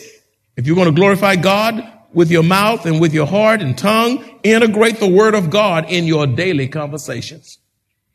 if 0.58 0.66
you're 0.68 0.76
going 0.76 0.88
to 0.88 0.94
glorify 0.94 1.36
God 1.36 1.84
with 2.14 2.32
your 2.32 2.44
mouth 2.44 2.86
and 2.86 3.00
with 3.00 3.14
your 3.14 3.28
heart 3.28 3.62
and 3.62 3.78
tongue, 3.78 4.40
integrate 4.44 5.00
the 5.00 5.08
word 5.08 5.36
of 5.36 5.50
God 5.50 5.90
in 5.90 6.06
your 6.06 6.28
daily 6.28 6.68
conversations. 6.68 7.60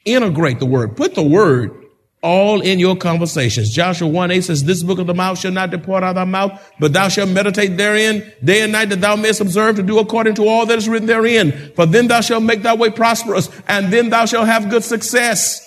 Integrate 0.05 0.59
the 0.59 0.67
word. 0.67 0.97
Put 0.97 1.15
the 1.15 1.23
word 1.23 1.85
all 2.23 2.63
in 2.63 2.79
your 2.79 2.97
conversations. 2.97 3.71
Joshua 3.71 4.09
1 4.09 4.31
8 4.31 4.41
says, 4.43 4.65
This 4.65 4.83
book 4.83 4.99
of 4.99 5.07
the 5.07 5.15
mouth 5.15 5.39
shall 5.39 5.53
not 5.53 5.71
depart 5.71 6.03
out 6.03 6.11
of 6.11 6.15
thy 6.17 6.25
mouth, 6.25 6.73
but 6.81 6.93
thou 6.93 7.09
shalt 7.09 7.29
meditate 7.29 7.77
therein 7.77 8.33
day 8.43 8.63
and 8.63 8.73
night 8.73 8.89
that 8.89 9.01
thou 9.01 9.15
mayest 9.15 9.41
observe 9.41 9.77
to 9.77 9.83
do 9.83 9.99
according 9.99 10.35
to 10.37 10.49
all 10.49 10.67
that 10.67 10.79
is 10.79 10.89
written 10.89 11.07
therein. 11.07 11.73
For 11.75 11.87
then 11.87 12.09
thou 12.09 12.23
shalt 12.23 12.43
make 12.43 12.63
thy 12.63 12.75
way 12.75 12.91
prosperous, 12.91 13.49
and 13.69 13.93
then 13.93 14.11
thou 14.11 14.25
shalt 14.25 14.47
have 14.47 14.71
good 14.71 14.83
success 14.83 15.64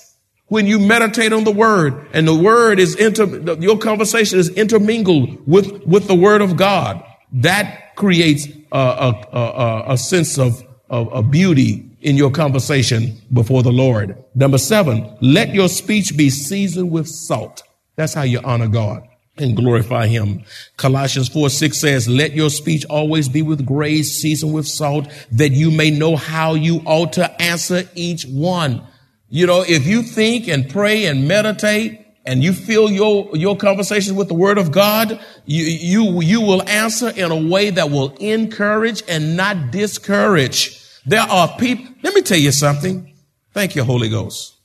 when 0.47 0.65
you 0.65 0.79
meditate 0.79 1.33
on 1.33 1.43
the 1.43 1.51
word 1.51 2.07
and 2.13 2.27
the 2.27 2.35
word 2.35 2.79
is 2.79 2.95
inter, 2.95 3.25
your 3.59 3.77
conversation 3.77 4.39
is 4.39 4.49
intermingled 4.49 5.45
with, 5.45 5.85
with 5.85 6.07
the 6.07 6.15
word 6.15 6.41
of 6.41 6.55
God, 6.55 7.03
that 7.33 7.95
creates 7.95 8.47
a, 8.71 8.77
a, 8.77 9.37
a, 9.37 9.83
a 9.93 9.97
sense 9.97 10.37
of, 10.37 10.63
of, 10.89 11.11
of, 11.11 11.29
beauty 11.31 11.89
in 12.01 12.15
your 12.15 12.31
conversation 12.31 13.17
before 13.33 13.63
the 13.63 13.71
Lord. 13.71 14.23
Number 14.35 14.57
seven, 14.57 15.17
let 15.21 15.53
your 15.53 15.67
speech 15.67 16.15
be 16.15 16.29
seasoned 16.29 16.91
with 16.91 17.07
salt. 17.07 17.63
That's 17.95 18.13
how 18.13 18.21
you 18.21 18.39
honor 18.43 18.67
God 18.67 19.07
and 19.37 19.55
glorify 19.55 20.07
him. 20.07 20.43
Colossians 20.77 21.27
4 21.27 21.49
6 21.49 21.77
says, 21.77 22.07
Let 22.07 22.33
your 22.33 22.49
speech 22.49 22.85
always 22.85 23.27
be 23.27 23.41
with 23.41 23.65
grace, 23.65 24.21
seasoned 24.21 24.53
with 24.53 24.67
salt, 24.67 25.07
that 25.31 25.51
you 25.51 25.71
may 25.71 25.91
know 25.91 26.15
how 26.15 26.53
you 26.53 26.81
ought 26.85 27.13
to 27.13 27.41
answer 27.41 27.83
each 27.95 28.25
one. 28.25 28.81
You 29.29 29.46
know, 29.46 29.63
if 29.67 29.86
you 29.86 30.03
think 30.03 30.48
and 30.48 30.69
pray 30.69 31.05
and 31.05 31.27
meditate 31.27 32.05
and 32.25 32.43
you 32.43 32.53
fill 32.53 32.89
your, 32.89 33.36
your 33.36 33.57
conversations 33.57 34.13
with 34.13 34.27
the 34.27 34.34
word 34.34 34.57
of 34.57 34.72
God, 34.72 35.19
you, 35.46 35.63
you, 35.63 36.22
you 36.22 36.41
will 36.41 36.67
answer 36.67 37.10
in 37.10 37.31
a 37.31 37.50
way 37.50 37.69
that 37.69 37.89
will 37.89 38.15
encourage 38.17 39.03
and 39.07 39.36
not 39.36 39.72
discourage. 39.72 40.81
There 41.05 41.22
are 41.22 41.57
people, 41.57 41.86
let 42.03 42.13
me 42.13 42.22
tell 42.22 42.38
you 42.38 42.51
something. 42.51 43.13
Thank 43.53 43.75
you, 43.75 43.84
Holy 43.84 44.10
Ghost. 44.10 44.55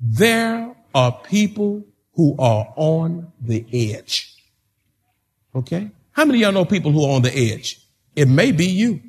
There 0.00 0.74
are 0.94 1.12
people 1.12 1.84
who 2.14 2.36
are 2.38 2.72
on 2.76 3.32
the 3.40 3.66
edge. 3.72 4.34
Okay? 5.54 5.90
How 6.12 6.24
many 6.24 6.38
of 6.38 6.42
y'all 6.42 6.52
know 6.52 6.64
people 6.64 6.92
who 6.92 7.04
are 7.04 7.16
on 7.16 7.22
the 7.22 7.36
edge? 7.36 7.80
It 8.14 8.26
may 8.26 8.52
be 8.52 8.66
you. 8.66 9.00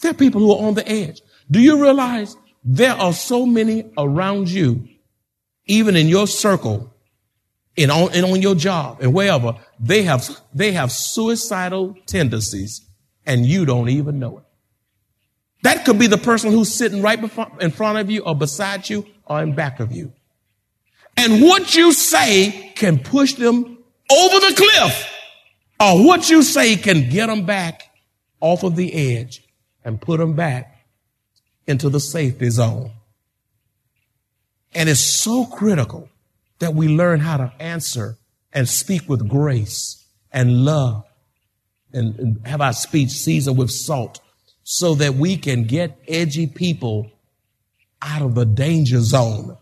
There 0.00 0.10
are 0.10 0.14
people 0.14 0.40
who 0.40 0.52
are 0.52 0.66
on 0.66 0.74
the 0.74 0.86
edge. 0.86 1.22
Do 1.50 1.60
you 1.60 1.82
realize 1.82 2.36
there 2.64 2.94
are 2.94 3.12
so 3.12 3.44
many 3.44 3.84
around 3.96 4.50
you 4.50 4.88
even 5.66 5.96
in 5.96 6.08
your 6.08 6.26
circle, 6.26 6.92
and 7.76 7.90
on, 7.90 8.10
and 8.12 8.24
on 8.24 8.40
your 8.42 8.54
job 8.54 8.98
and 9.00 9.12
wherever, 9.12 9.56
they 9.80 10.02
have, 10.02 10.28
they 10.52 10.72
have 10.72 10.92
suicidal 10.92 11.96
tendencies 12.06 12.82
and 13.26 13.44
you 13.46 13.64
don't 13.64 13.88
even 13.88 14.18
know 14.18 14.38
it. 14.38 14.44
That 15.62 15.84
could 15.84 15.98
be 15.98 16.06
the 16.06 16.18
person 16.18 16.52
who's 16.52 16.72
sitting 16.72 17.02
right 17.02 17.18
in 17.60 17.70
front 17.70 17.98
of 17.98 18.10
you 18.10 18.22
or 18.22 18.34
beside 18.34 18.88
you 18.88 19.06
or 19.24 19.42
in 19.42 19.54
back 19.54 19.80
of 19.80 19.90
you. 19.92 20.12
And 21.16 21.42
what 21.42 21.74
you 21.74 21.92
say 21.92 22.72
can 22.76 22.98
push 22.98 23.34
them 23.34 23.78
over 24.12 24.40
the 24.40 24.54
cliff 24.54 25.10
or 25.80 26.04
what 26.04 26.28
you 26.28 26.42
say 26.42 26.76
can 26.76 27.08
get 27.08 27.26
them 27.26 27.46
back 27.46 27.90
off 28.40 28.62
of 28.62 28.76
the 28.76 29.16
edge 29.16 29.42
and 29.84 30.00
put 30.00 30.20
them 30.20 30.34
back 30.34 30.73
into 31.66 31.88
the 31.88 32.00
safety 32.00 32.50
zone. 32.50 32.90
And 34.74 34.88
it's 34.88 35.00
so 35.00 35.46
critical 35.46 36.08
that 36.58 36.74
we 36.74 36.88
learn 36.88 37.20
how 37.20 37.36
to 37.36 37.52
answer 37.60 38.16
and 38.52 38.68
speak 38.68 39.08
with 39.08 39.28
grace 39.28 40.04
and 40.32 40.64
love 40.64 41.04
and, 41.92 42.18
and 42.18 42.46
have 42.46 42.60
our 42.60 42.72
speech 42.72 43.10
seasoned 43.10 43.56
with 43.56 43.70
salt 43.70 44.20
so 44.64 44.94
that 44.94 45.14
we 45.14 45.36
can 45.36 45.64
get 45.64 45.98
edgy 46.08 46.46
people 46.46 47.10
out 48.02 48.22
of 48.22 48.34
the 48.34 48.44
danger 48.44 49.00
zone. 49.00 49.56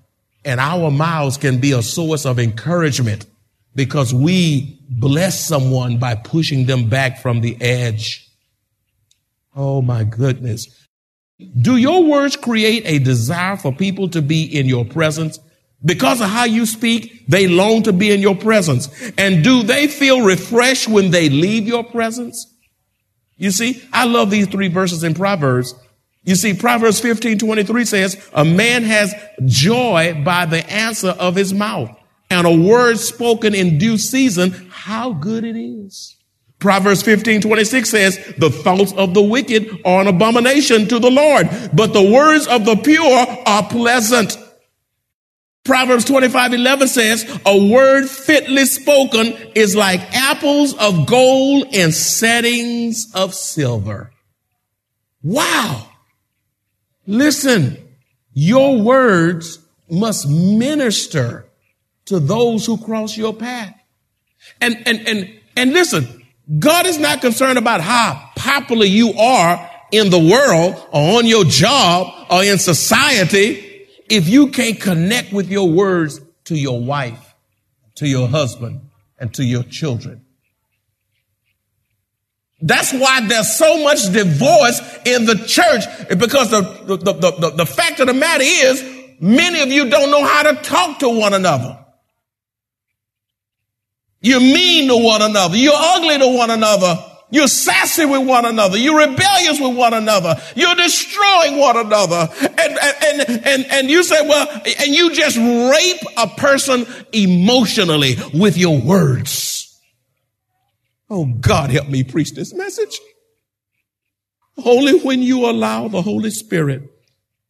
And 0.45 0.59
our 0.59 0.91
mouths 0.91 1.37
can 1.37 1.61
be 1.61 1.73
a 1.73 1.83
source 1.83 2.25
of 2.25 2.39
encouragement 2.39 3.27
because 3.75 4.13
we 4.13 4.79
bless 4.89 5.47
someone 5.47 5.99
by 5.99 6.15
pushing 6.15 6.67
them 6.67 6.89
back 6.89 7.21
from 7.21 7.41
the 7.41 7.61
edge. 7.61 8.29
Oh 9.55 9.83
my 9.83 10.05
goodness. 10.05 10.82
Do 11.61 11.77
your 11.77 12.05
words 12.05 12.37
create 12.37 12.83
a 12.87 12.99
desire 12.99 13.57
for 13.57 13.73
people 13.73 14.09
to 14.11 14.23
be 14.23 14.45
in 14.45 14.67
your 14.67 14.85
presence? 14.85 15.39
Because 15.85 16.21
of 16.21 16.29
how 16.29 16.45
you 16.45 16.65
speak, 16.67 17.27
they 17.27 17.49
long 17.49 17.83
to 17.85 17.93
be 17.93 18.13
in 18.13 18.21
your 18.21 18.37
presence. 18.37 18.89
And 19.19 19.43
do 19.43 19.63
they 19.63 19.89
feel 19.89 20.23
refreshed 20.23 20.89
when 20.89 21.11
they 21.11 21.29
leave 21.29 21.67
your 21.67 21.83
presence? 21.83 22.47
You 23.37 23.51
see, 23.51 23.83
I 23.93 24.05
love 24.05 24.31
these 24.31 24.47
three 24.47 24.69
verses 24.69 25.03
in 25.03 25.15
Proverbs. 25.15 25.75
You 26.23 26.37
see, 26.37 26.55
Proverbs 26.55 27.01
15, 27.01 27.39
23 27.39 27.85
says, 27.85 28.31
a 28.33 28.45
man 28.45 28.85
has 28.85 29.13
joy 29.45 30.23
by 30.25 30.47
the 30.47 30.65
answer 30.71 31.09
of 31.09 31.35
his 31.35 31.53
mouth 31.53 31.91
and 32.31 32.47
a 32.47 32.57
word 32.57 32.99
spoken 32.99 33.55
in 33.55 33.79
due 33.79 33.99
season. 33.99 34.71
How 34.71 35.13
good 35.13 35.45
it 35.45 35.57
is. 35.57 36.17
Proverbs 36.63 37.03
15, 37.03 37.41
26 37.41 37.91
says, 37.91 38.35
the 38.39 38.49
thoughts 38.49 38.93
of 38.93 39.15
the 39.15 39.23
wicked 39.23 39.81
are 39.85 40.01
an 40.01 40.07
abomination 40.07 40.87
to 40.87 41.01
the 41.01 41.11
Lord, 41.11 41.51
but 41.75 41.93
the 41.93 42.09
words 42.09 42.47
of 42.47 42.65
the 42.65 42.77
pure 42.77 43.27
are 43.45 43.65
pleasant. 43.65 44.39
Proverbs 45.65 46.05
25, 46.05 46.55
11 46.55 46.87
says, 46.87 47.41
a 47.45 47.69
word 47.69 48.09
fitly 48.09 48.65
spoken 48.65 49.35
is 49.57 49.75
like 49.75 50.01
apples 50.15 50.75
of 50.75 51.07
gold 51.07 51.67
in 51.73 51.91
settings 51.91 53.13
of 53.13 53.35
silver. 53.35 54.13
Wow. 55.21 55.89
Listen, 57.09 57.77
your 58.35 58.81
words 58.81 59.59
must 59.91 60.29
minister 60.29 61.45
to 62.05 62.21
those 62.21 62.67
who 62.67 62.79
cross 62.79 63.17
your 63.17 63.35
path. 63.35 63.75
And, 64.61 64.81
and, 64.87 65.09
and, 65.09 65.41
and 65.57 65.73
listen, 65.73 66.22
God 66.59 66.87
is 66.87 66.99
not 66.99 67.21
concerned 67.21 67.59
about 67.59 67.81
how 67.81 68.31
popular 68.37 68.85
you 68.85 69.13
are 69.15 69.71
in 69.91 70.11
the 70.11 70.19
world 70.19 70.75
or 70.93 71.19
on 71.19 71.27
your 71.27 71.45
job 71.45 72.27
or 72.31 72.43
in 72.43 72.59
society 72.59 73.87
if 74.11 74.29
you 74.29 74.49
can't 74.49 74.81
connect 74.81 75.33
with 75.33 75.51
your 75.51 75.69
words 75.71 76.21
to 76.45 76.57
your 76.57 76.81
wife, 76.81 77.35
to 77.97 78.07
your 78.07 78.29
husband, 78.29 78.81
and 79.19 79.33
to 79.35 79.45
your 79.45 79.63
children. 79.63 80.25
That's 82.61 82.93
why 82.93 83.27
there's 83.27 83.57
so 83.57 83.83
much 83.83 84.13
divorce 84.13 84.81
in 85.05 85.25
the 85.25 85.37
church 85.47 85.85
because 86.17 86.51
the, 86.51 86.61
the, 86.85 86.97
the, 86.97 87.13
the, 87.13 87.51
the 87.57 87.67
fact 87.67 88.01
of 88.01 88.07
the 88.07 88.15
matter 88.15 88.45
is 88.45 88.83
many 89.21 89.61
of 89.61 89.69
you 89.69 89.91
don't 89.91 90.11
know 90.11 90.25
how 90.25 90.45
to 90.45 90.55
talk 90.63 91.01
to 91.01 91.09
one 91.09 91.35
another. 91.35 91.82
You're 94.23 94.41
mean 94.41 94.89
to 94.89 94.97
one 94.97 95.21
another. 95.21 95.57
You're 95.57 95.73
ugly 95.75 96.19
to 96.19 96.29
one 96.29 96.51
another. 96.51 96.97
You're 97.31 97.49
sassy 97.49 98.05
with 98.05 98.27
one 98.27 98.45
another. 98.45 98.77
You're 98.77 99.09
rebellious 99.09 99.59
with 99.59 99.77
one 99.77 99.95
another. 99.95 100.41
You're 100.55 100.75
destroying 100.75 101.59
one 101.59 101.79
another. 101.79 102.29
And, 102.41 102.79
and, 102.79 103.47
and, 103.47 103.67
and, 103.71 103.91
you 103.91 104.03
say, 104.05 104.27
well, 104.29 104.49
and 104.81 104.95
you 104.95 105.15
just 105.15 105.39
rape 105.39 106.03
a 106.19 106.27
person 106.29 106.87
emotionally 107.13 108.17
with 108.35 108.57
your 108.59 108.79
words. 108.79 109.81
Oh, 111.09 111.25
God, 111.25 111.71
help 111.71 111.89
me 111.89 112.05
preach 112.05 112.33
this 112.33 112.53
message. 112.55 113.01
Only 114.63 115.01
when 115.01 115.23
you 115.23 115.49
allow 115.49 115.89
the 115.89 116.03
Holy 116.03 116.31
Spirit 116.31 116.83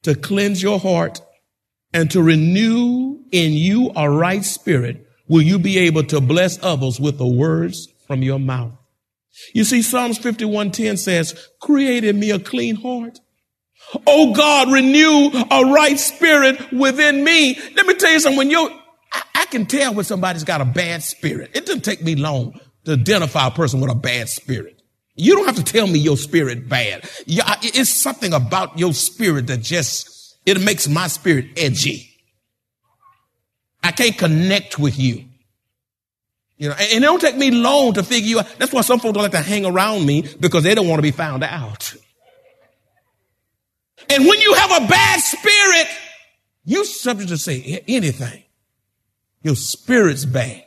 to 0.04 0.14
cleanse 0.14 0.62
your 0.62 0.78
heart 0.78 1.20
and 1.92 2.08
to 2.12 2.22
renew 2.22 3.18
in 3.32 3.52
you 3.52 3.90
a 3.96 4.08
right 4.08 4.44
spirit 4.44 5.08
will 5.28 5.42
you 5.42 5.58
be 5.58 5.78
able 5.78 6.04
to 6.04 6.20
bless 6.20 6.62
others 6.62 7.00
with 7.00 7.18
the 7.18 7.26
words 7.26 7.88
from 8.06 8.22
your 8.22 8.38
mouth. 8.38 8.72
You 9.54 9.64
see, 9.64 9.82
Psalms 9.82 10.18
51:10 10.18 10.98
says, 10.98 11.48
create 11.60 12.04
in 12.04 12.20
me 12.20 12.30
a 12.30 12.38
clean 12.38 12.76
heart. 12.76 13.20
Oh 14.06 14.34
God, 14.34 14.72
renew 14.72 15.30
a 15.50 15.72
right 15.72 15.98
spirit 15.98 16.72
within 16.72 17.24
me. 17.24 17.58
Let 17.74 17.86
me 17.86 17.94
tell 17.94 18.12
you 18.12 18.20
something. 18.20 18.38
When 18.38 18.50
you, 18.50 18.70
I, 19.12 19.22
I 19.34 19.44
can 19.46 19.66
tell 19.66 19.94
when 19.94 20.04
somebody's 20.04 20.44
got 20.44 20.60
a 20.60 20.64
bad 20.64 21.02
spirit. 21.02 21.50
It 21.54 21.66
doesn't 21.66 21.84
take 21.84 22.02
me 22.02 22.14
long 22.14 22.58
to 22.84 22.92
identify 22.92 23.46
a 23.46 23.50
person 23.50 23.80
with 23.80 23.90
a 23.90 23.94
bad 23.94 24.28
spirit. 24.28 24.82
You 25.14 25.36
don't 25.36 25.46
have 25.46 25.56
to 25.56 25.64
tell 25.64 25.86
me 25.86 25.98
your 25.98 26.16
spirit 26.16 26.68
bad. 26.68 27.08
It's 27.26 27.90
something 27.90 28.32
about 28.32 28.78
your 28.78 28.94
spirit 28.94 29.46
that 29.48 29.60
just, 29.60 30.38
it 30.46 30.60
makes 30.60 30.88
my 30.88 31.06
spirit 31.06 31.46
edgy. 31.56 32.11
I 33.82 33.92
can't 33.92 34.16
connect 34.16 34.78
with 34.78 34.98
you. 34.98 35.24
You 36.56 36.68
know, 36.68 36.76
and, 36.78 36.92
it 36.92 37.00
don't 37.00 37.20
take 37.20 37.36
me 37.36 37.50
long 37.50 37.94
to 37.94 38.02
figure 38.02 38.28
you 38.28 38.38
out. 38.40 38.58
That's 38.58 38.72
why 38.72 38.82
some 38.82 39.00
folks 39.00 39.14
don't 39.14 39.22
like 39.22 39.32
to 39.32 39.40
hang 39.40 39.66
around 39.66 40.06
me 40.06 40.22
because 40.38 40.62
they 40.62 40.74
don't 40.74 40.86
want 40.86 40.98
to 40.98 41.02
be 41.02 41.10
found 41.10 41.42
out. 41.42 41.94
And 44.08 44.26
when 44.26 44.40
you 44.40 44.54
have 44.54 44.82
a 44.82 44.86
bad 44.86 45.20
spirit, 45.20 45.88
you're 46.64 46.84
subject 46.84 47.30
to 47.30 47.38
say 47.38 47.82
anything. 47.88 48.44
Your 49.42 49.56
spirit's 49.56 50.24
bad. 50.24 50.64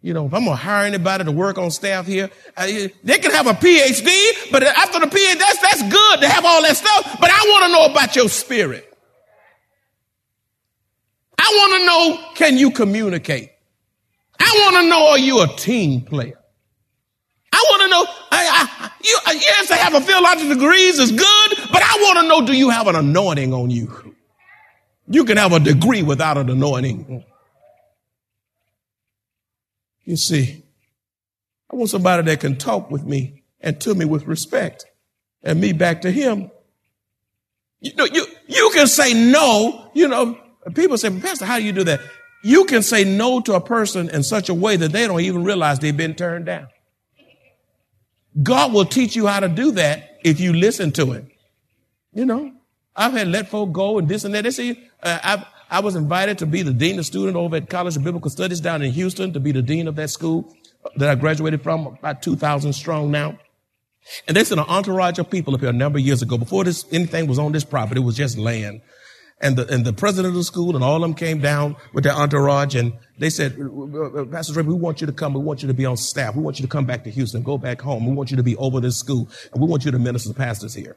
You 0.00 0.12
know, 0.12 0.26
if 0.26 0.34
I'm 0.34 0.44
gonna 0.44 0.56
hire 0.56 0.84
anybody 0.86 1.24
to 1.24 1.32
work 1.32 1.56
on 1.56 1.70
staff 1.70 2.06
here, 2.06 2.30
uh, 2.56 2.66
they 2.66 3.18
can 3.18 3.30
have 3.30 3.46
a 3.46 3.54
PhD, 3.54 4.52
but 4.52 4.62
after 4.62 5.00
the 5.00 5.06
PhD, 5.06 5.38
that's 5.38 5.58
that's 5.60 5.82
good 5.82 6.20
to 6.20 6.28
have 6.28 6.44
all 6.44 6.62
that 6.62 6.76
stuff. 6.76 7.16
But 7.20 7.30
I 7.30 7.40
want 7.46 7.64
to 7.64 7.72
know 7.72 7.86
about 7.86 8.14
your 8.14 8.28
spirit. 8.28 8.93
I 11.44 11.48
want 11.48 11.72
to 11.80 11.86
know, 11.86 12.32
can 12.36 12.56
you 12.56 12.70
communicate? 12.70 13.50
I 14.40 14.50
want 14.62 14.76
to 14.76 14.88
know, 14.88 15.08
are 15.08 15.18
you 15.18 15.42
a 15.42 15.46
team 15.46 16.00
player? 16.00 16.40
I 17.52 17.64
want 17.68 17.82
to 17.82 17.88
know, 17.88 18.04
I, 18.30 18.68
I, 18.80 18.90
you, 19.04 19.18
uh, 19.26 19.32
yes, 19.32 19.68
to 19.68 19.74
have 19.74 19.92
a 19.92 20.00
theological 20.00 20.54
degree 20.54 20.84
is 20.84 21.10
good, 21.10 21.58
but 21.70 21.82
I 21.82 21.98
want 22.00 22.20
to 22.20 22.28
know, 22.28 22.46
do 22.46 22.54
you 22.54 22.70
have 22.70 22.86
an 22.86 22.96
anointing 22.96 23.52
on 23.52 23.70
you? 23.70 24.14
You 25.06 25.26
can 25.26 25.36
have 25.36 25.52
a 25.52 25.60
degree 25.60 26.02
without 26.02 26.38
an 26.38 26.48
anointing. 26.48 27.24
You 30.04 30.16
see, 30.16 30.64
I 31.70 31.76
want 31.76 31.90
somebody 31.90 32.22
that 32.22 32.40
can 32.40 32.56
talk 32.56 32.90
with 32.90 33.04
me 33.04 33.42
and 33.60 33.78
to 33.82 33.94
me 33.94 34.06
with 34.06 34.26
respect 34.26 34.86
and 35.42 35.60
me 35.60 35.74
back 35.74 36.00
to 36.02 36.10
him. 36.10 36.50
You 37.80 37.94
know, 37.96 38.06
you, 38.06 38.24
you 38.46 38.70
can 38.74 38.86
say 38.86 39.12
no, 39.12 39.90
you 39.92 40.08
know, 40.08 40.38
people 40.72 40.96
say, 40.98 41.10
Pastor, 41.20 41.44
how 41.44 41.58
do 41.58 41.64
you 41.64 41.72
do 41.72 41.84
that? 41.84 42.00
You 42.42 42.64
can 42.64 42.82
say 42.82 43.04
no 43.04 43.40
to 43.40 43.54
a 43.54 43.60
person 43.60 44.08
in 44.10 44.22
such 44.22 44.48
a 44.48 44.54
way 44.54 44.76
that 44.76 44.92
they 44.92 45.06
don't 45.06 45.20
even 45.20 45.44
realize 45.44 45.78
they've 45.78 45.96
been 45.96 46.14
turned 46.14 46.46
down. 46.46 46.68
God 48.42 48.72
will 48.72 48.84
teach 48.84 49.16
you 49.16 49.26
how 49.26 49.40
to 49.40 49.48
do 49.48 49.72
that 49.72 50.18
if 50.24 50.40
you 50.40 50.52
listen 50.52 50.92
to 50.92 51.12
him. 51.12 51.30
You 52.12 52.26
know, 52.26 52.52
I've 52.94 53.12
had 53.12 53.28
let 53.28 53.48
folk 53.48 53.72
go 53.72 53.98
and 53.98 54.08
this 54.08 54.24
and 54.24 54.34
that. 54.34 54.44
They 54.44 54.50
say, 54.50 54.78
uh, 55.02 55.18
I, 55.22 55.46
I 55.70 55.80
was 55.80 55.96
invited 55.96 56.38
to 56.38 56.46
be 56.46 56.62
the 56.62 56.72
dean 56.72 56.98
of 56.98 57.06
student 57.06 57.36
over 57.36 57.56
at 57.56 57.68
College 57.68 57.96
of 57.96 58.04
Biblical 58.04 58.30
Studies 58.30 58.60
down 58.60 58.82
in 58.82 58.92
Houston 58.92 59.32
to 59.32 59.40
be 59.40 59.52
the 59.52 59.62
dean 59.62 59.88
of 59.88 59.96
that 59.96 60.10
school 60.10 60.54
that 60.96 61.08
I 61.08 61.14
graduated 61.14 61.62
from, 61.62 61.86
about 61.86 62.22
2,000 62.22 62.72
strong 62.72 63.10
now. 63.10 63.38
And 64.28 64.36
they 64.36 64.44
sent 64.44 64.60
an 64.60 64.66
entourage 64.68 65.18
of 65.18 65.30
people 65.30 65.54
up 65.54 65.60
here 65.60 65.70
a 65.70 65.72
number 65.72 65.98
of 65.98 66.04
years 66.04 66.20
ago. 66.20 66.36
Before 66.36 66.62
this, 66.62 66.84
anything 66.92 67.26
was 67.26 67.38
on 67.38 67.52
this 67.52 67.64
property, 67.64 68.00
it 68.00 68.04
was 68.04 68.16
just 68.16 68.36
land. 68.36 68.82
And 69.44 69.56
the, 69.56 69.68
and 69.72 69.84
the 69.84 69.92
president 69.92 70.32
of 70.32 70.36
the 70.36 70.42
school 70.42 70.74
and 70.74 70.82
all 70.82 70.96
of 70.96 71.02
them 71.02 71.12
came 71.12 71.38
down 71.38 71.76
with 71.92 72.04
their 72.04 72.14
entourage 72.14 72.74
and 72.74 72.94
they 73.18 73.28
said, 73.28 73.56
uh, 73.60 73.64
uh, 73.64 74.22
uh, 74.22 74.24
Pastor 74.24 74.54
Draper, 74.54 74.70
we 74.70 74.74
want 74.74 75.02
you 75.02 75.06
to 75.06 75.12
come. 75.12 75.34
We 75.34 75.40
want 75.40 75.60
you 75.60 75.68
to 75.68 75.74
be 75.74 75.84
on 75.84 75.98
staff. 75.98 76.34
We 76.34 76.42
want 76.42 76.58
you 76.58 76.62
to 76.62 76.68
come 76.68 76.86
back 76.86 77.04
to 77.04 77.10
Houston, 77.10 77.42
go 77.42 77.58
back 77.58 77.82
home. 77.82 78.06
We 78.06 78.14
want 78.14 78.30
you 78.30 78.38
to 78.38 78.42
be 78.42 78.56
over 78.56 78.80
this 78.80 78.96
school 78.96 79.28
and 79.52 79.62
we 79.62 79.68
want 79.68 79.84
you 79.84 79.90
to 79.90 79.98
minister 79.98 80.30
to 80.30 80.34
pastors 80.34 80.72
here. 80.72 80.96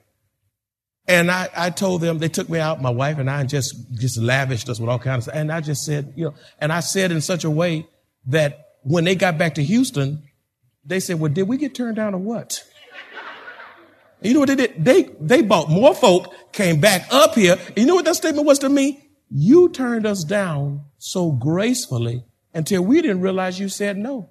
And 1.10 1.29
I, 1.29 1.49
I 1.55 1.69
told 1.71 1.99
them, 1.99 2.19
they 2.19 2.29
took 2.29 2.47
me 2.47 2.60
out, 2.60 2.81
my 2.81 2.89
wife 2.89 3.17
and 3.17 3.29
I, 3.29 3.41
and 3.41 3.49
just, 3.49 3.75
just 3.95 4.17
lavished 4.17 4.69
us 4.69 4.79
with 4.79 4.89
all 4.89 4.99
kinds 4.99 5.27
of 5.27 5.31
stuff. 5.31 5.36
And 5.36 5.51
I 5.51 5.60
just 5.60 5.83
said, 5.83 6.13
you 6.15 6.25
know, 6.25 6.33
and 6.60 6.71
I 6.71 6.79
said 6.79 7.12
in 7.12 7.19
such 7.19 7.43
a 7.43 7.51
way 7.51 7.86
that 8.27 8.75
when 8.83 9.03
they 9.03 9.15
got 9.15 9.38
back 9.38 9.55
to 9.55 9.63
Houston, 9.63 10.23
they 10.86 11.01
said, 11.01 11.19
well, 11.19 11.31
did 11.31 11.49
we 11.49 11.57
get 11.57 11.75
turned 11.75 11.97
down 11.97 12.13
or 12.13 12.19
what? 12.19 12.63
You 14.21 14.34
know 14.34 14.39
what 14.41 14.47
they 14.49 14.56
did? 14.56 14.84
They, 14.84 15.03
they 15.19 15.41
bought 15.41 15.69
more 15.69 15.93
folk, 15.93 16.34
came 16.51 16.80
back 16.80 17.08
up 17.12 17.36
here. 17.36 17.58
You 17.75 17.86
know 17.86 17.95
what 17.95 18.06
that 18.06 18.15
statement 18.15 18.47
was 18.47 18.60
to 18.60 18.69
me? 18.69 19.03
You 19.30 19.69
turned 19.69 20.06
us 20.06 20.23
down 20.23 20.86
so 20.97 21.32
gracefully 21.32 22.23
until 22.53 22.82
we 22.82 23.01
didn't 23.01 23.21
realize 23.21 23.60
you 23.60 23.69
said 23.69 23.97
no. 23.97 24.30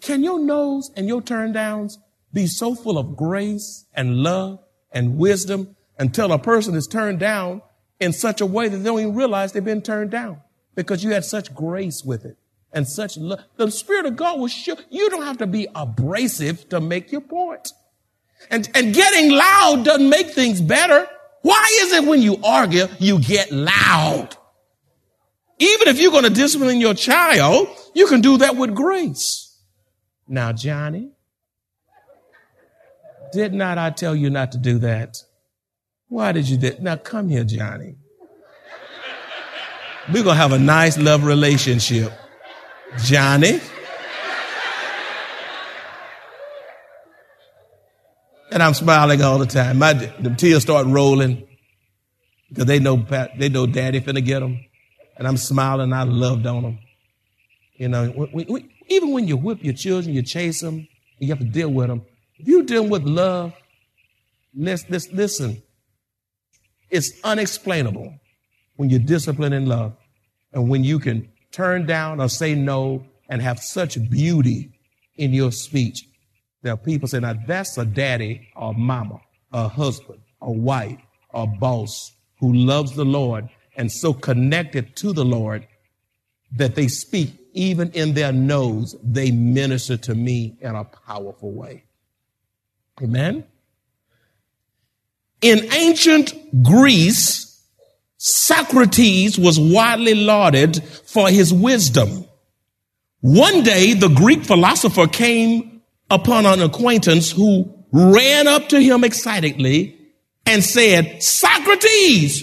Can 0.00 0.24
your 0.24 0.40
no's 0.40 0.90
and 0.96 1.06
your 1.06 1.22
turn 1.22 1.52
downs 1.52 1.98
be 2.32 2.46
so 2.46 2.74
full 2.74 2.98
of 2.98 3.16
grace 3.16 3.86
and 3.94 4.16
love 4.16 4.58
and 4.90 5.16
wisdom 5.16 5.76
until 5.98 6.32
a 6.32 6.38
person 6.38 6.74
is 6.74 6.86
turned 6.86 7.20
down 7.20 7.62
in 8.00 8.12
such 8.12 8.40
a 8.40 8.46
way 8.46 8.68
that 8.68 8.78
they 8.78 8.84
don't 8.84 9.00
even 9.00 9.14
realize 9.14 9.52
they've 9.52 9.64
been 9.64 9.82
turned 9.82 10.10
down 10.10 10.40
because 10.74 11.04
you 11.04 11.12
had 11.12 11.24
such 11.24 11.54
grace 11.54 12.02
with 12.04 12.24
it 12.24 12.36
and 12.72 12.86
such 12.86 13.16
love. 13.16 13.40
The 13.56 13.70
Spirit 13.70 14.06
of 14.06 14.16
God 14.16 14.38
will 14.38 14.48
show 14.48 14.76
you 14.90 15.10
don't 15.10 15.24
have 15.24 15.38
to 15.38 15.46
be 15.46 15.66
abrasive 15.74 16.68
to 16.70 16.80
make 16.80 17.12
your 17.12 17.20
point. 17.20 17.72
And, 18.50 18.68
and 18.74 18.94
getting 18.94 19.32
loud 19.32 19.84
doesn't 19.84 20.08
make 20.08 20.30
things 20.30 20.60
better. 20.60 21.08
Why 21.42 21.68
is 21.82 21.92
it 21.92 22.04
when 22.04 22.22
you 22.22 22.38
argue, 22.44 22.86
you 22.98 23.20
get 23.20 23.50
loud? 23.50 24.36
Even 25.58 25.88
if 25.88 25.98
you're 25.98 26.10
going 26.10 26.24
to 26.24 26.30
discipline 26.30 26.80
your 26.80 26.94
child, 26.94 27.68
you 27.94 28.06
can 28.08 28.20
do 28.20 28.38
that 28.38 28.56
with 28.56 28.74
grace. 28.74 29.58
Now, 30.28 30.52
Johnny, 30.52 31.12
did 33.32 33.54
not 33.54 33.78
I 33.78 33.90
tell 33.90 34.14
you 34.14 34.28
not 34.28 34.52
to 34.52 34.58
do 34.58 34.78
that? 34.80 35.22
Why 36.08 36.32
did 36.32 36.48
you 36.48 36.56
do 36.56 36.72
Now 36.80 36.96
come 36.96 37.28
here, 37.28 37.44
Johnny. 37.44 37.96
We're 40.08 40.22
going 40.22 40.36
to 40.36 40.40
have 40.40 40.52
a 40.52 40.58
nice 40.58 40.96
love 40.98 41.24
relationship. 41.24 42.12
Johnny. 43.04 43.60
And 48.50 48.62
I'm 48.62 48.74
smiling 48.74 49.22
all 49.22 49.38
the 49.38 49.46
time. 49.46 49.78
My 49.78 49.92
the 49.92 50.34
tears 50.36 50.62
start 50.62 50.86
rolling 50.86 51.46
because 52.48 52.66
they 52.66 52.78
know 52.78 52.96
they 53.36 53.48
know 53.48 53.66
Daddy 53.66 54.00
finna 54.00 54.24
get 54.24 54.40
them, 54.40 54.64
and 55.16 55.26
I'm 55.26 55.36
smiling. 55.36 55.92
I 55.92 56.04
loved 56.04 56.46
on 56.46 56.62
them. 56.62 56.78
You 57.74 57.88
know, 57.88 58.28
we, 58.32 58.46
we, 58.48 58.70
even 58.88 59.12
when 59.12 59.28
you 59.28 59.36
whip 59.36 59.58
your 59.62 59.74
children, 59.74 60.14
you 60.14 60.22
chase 60.22 60.60
them, 60.60 60.88
you 61.18 61.28
have 61.28 61.40
to 61.40 61.44
deal 61.44 61.68
with 61.68 61.88
them. 61.88 62.02
If 62.38 62.48
you 62.48 62.62
deal 62.62 62.86
with 62.86 63.02
love, 63.02 63.52
let's 64.54 64.88
listen. 64.88 65.62
It's 66.88 67.12
unexplainable 67.24 68.14
when 68.76 68.90
you 68.90 68.98
discipline 68.98 69.52
in 69.52 69.66
love, 69.66 69.96
and 70.52 70.68
when 70.70 70.84
you 70.84 70.98
can 70.98 71.28
turn 71.56 71.86
down 71.86 72.20
or 72.20 72.28
say 72.28 72.54
no 72.54 73.06
and 73.30 73.40
have 73.40 73.58
such 73.58 73.98
beauty 74.10 74.70
in 75.16 75.32
your 75.32 75.50
speech. 75.50 76.06
There 76.62 76.74
are 76.74 76.76
people 76.76 77.08
saying, 77.08 77.22
now 77.22 77.34
that's 77.46 77.78
a 77.78 77.86
daddy 77.86 78.48
or 78.54 78.74
mama, 78.74 79.20
a 79.52 79.66
husband, 79.66 80.20
a 80.42 80.52
wife, 80.52 81.00
a 81.32 81.46
boss 81.46 82.12
who 82.40 82.52
loves 82.52 82.94
the 82.94 83.06
Lord 83.06 83.48
and 83.74 83.90
so 83.90 84.12
connected 84.12 84.94
to 84.96 85.14
the 85.14 85.24
Lord 85.24 85.66
that 86.52 86.74
they 86.74 86.88
speak 86.88 87.32
even 87.54 87.90
in 87.92 88.12
their 88.12 88.32
nose, 88.32 88.94
they 89.02 89.30
minister 89.30 89.96
to 89.96 90.14
me 90.14 90.58
in 90.60 90.74
a 90.74 90.84
powerful 90.84 91.52
way. 91.52 91.84
Amen. 93.02 93.44
In 95.40 95.72
ancient 95.72 96.62
Greece, 96.62 97.45
Socrates 98.18 99.38
was 99.38 99.60
widely 99.60 100.14
lauded 100.14 100.82
for 101.04 101.28
his 101.28 101.52
wisdom. 101.52 102.26
One 103.20 103.62
day, 103.62 103.94
the 103.94 104.08
Greek 104.08 104.44
philosopher 104.44 105.06
came 105.06 105.82
upon 106.10 106.46
an 106.46 106.62
acquaintance 106.62 107.30
who 107.30 107.84
ran 107.92 108.46
up 108.46 108.68
to 108.68 108.80
him 108.80 109.04
excitedly 109.04 109.98
and 110.46 110.62
said, 110.62 111.22
Socrates, 111.22 112.42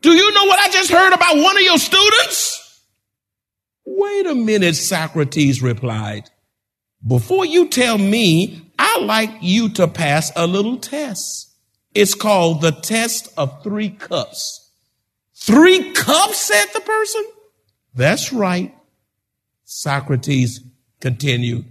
do 0.00 0.10
you 0.10 0.32
know 0.32 0.44
what 0.44 0.58
I 0.58 0.70
just 0.70 0.90
heard 0.90 1.12
about 1.12 1.36
one 1.36 1.56
of 1.56 1.62
your 1.62 1.78
students? 1.78 2.80
Wait 3.84 4.26
a 4.26 4.34
minute, 4.34 4.76
Socrates 4.76 5.60
replied. 5.60 6.30
Before 7.06 7.44
you 7.44 7.68
tell 7.68 7.98
me, 7.98 8.72
I'd 8.78 9.02
like 9.02 9.30
you 9.40 9.68
to 9.70 9.88
pass 9.88 10.32
a 10.36 10.46
little 10.46 10.78
test. 10.78 11.54
It's 11.94 12.14
called 12.14 12.60
the 12.60 12.72
test 12.72 13.28
of 13.36 13.62
three 13.62 13.90
cups. 13.90 14.69
Three 15.40 15.92
cups, 15.92 16.36
said 16.36 16.66
the 16.74 16.80
person. 16.80 17.24
That's 17.94 18.32
right. 18.32 18.74
Socrates 19.64 20.60
continued. 21.00 21.64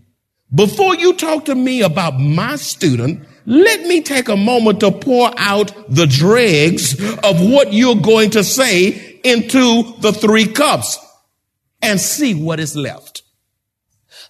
Before 0.53 0.95
you 0.95 1.13
talk 1.13 1.45
to 1.45 1.53
me 1.53 1.83
about 1.83 2.19
my 2.19 2.55
student, 2.55 3.27
let 3.45 3.81
me 3.81 4.01
take 4.01 4.27
a 4.27 4.35
moment 4.35 4.79
to 4.79 4.91
pour 4.91 5.31
out 5.37 5.71
the 5.87 6.07
dregs 6.07 6.99
of 7.19 7.41
what 7.41 7.71
you're 7.71 7.95
going 7.95 8.31
to 8.31 8.43
say 8.43 9.19
into 9.23 9.93
the 9.99 10.13
three 10.13 10.47
cups 10.47 10.97
and 11.81 12.01
see 12.01 12.33
what 12.33 12.59
is 12.59 12.75
left. 12.75 13.21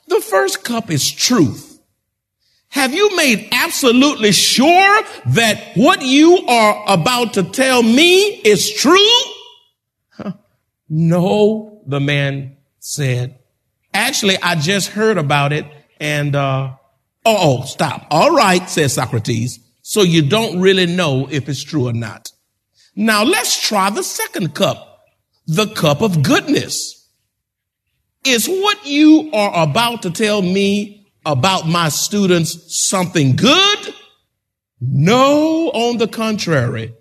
The 0.07 0.19
first 0.19 0.65
cup 0.65 0.91
is 0.91 1.09
truth. 1.09 1.68
Have 2.69 2.93
you 2.93 3.15
made 3.15 3.49
absolutely 3.51 4.31
sure 4.31 5.01
that 5.27 5.71
what 5.75 6.01
you 6.03 6.45
are 6.47 6.83
about 6.87 7.33
to 7.33 7.43
tell 7.43 7.81
me 7.81 8.27
is 8.43 8.71
true? 8.71 10.33
No, 10.87 11.81
the 11.85 11.99
man 11.99 12.57
said. 12.79 13.39
Actually, 13.93 14.37
I 14.41 14.55
just 14.55 14.89
heard 14.89 15.17
about 15.17 15.53
it 15.53 15.65
and, 15.99 16.35
uh, 16.35 16.75
oh, 17.25 17.61
oh, 17.61 17.65
stop. 17.65 18.07
All 18.09 18.35
right, 18.35 18.67
says 18.69 18.93
Socrates. 18.93 19.59
So 19.81 20.01
you 20.01 20.21
don't 20.21 20.59
really 20.59 20.85
know 20.85 21.27
if 21.29 21.49
it's 21.49 21.63
true 21.63 21.87
or 21.87 21.93
not. 21.93 22.31
Now 22.95 23.23
let's 23.23 23.59
try 23.59 23.89
the 23.89 24.03
second 24.03 24.53
cup, 24.53 25.05
the 25.47 25.67
cup 25.67 26.01
of 26.01 26.21
goodness. 26.21 26.95
Is 28.25 28.47
what 28.47 28.85
you 28.85 29.29
are 29.33 29.63
about 29.63 30.01
to 30.01 30.11
tell 30.11 30.41
me 30.41 30.98
about 31.25 31.67
my 31.67 31.89
students 31.89 32.57
something 32.87 33.35
good? 33.35 33.93
No, 34.81 35.69
on 35.69 35.97
the 35.97 36.07
contrary. 36.07 36.93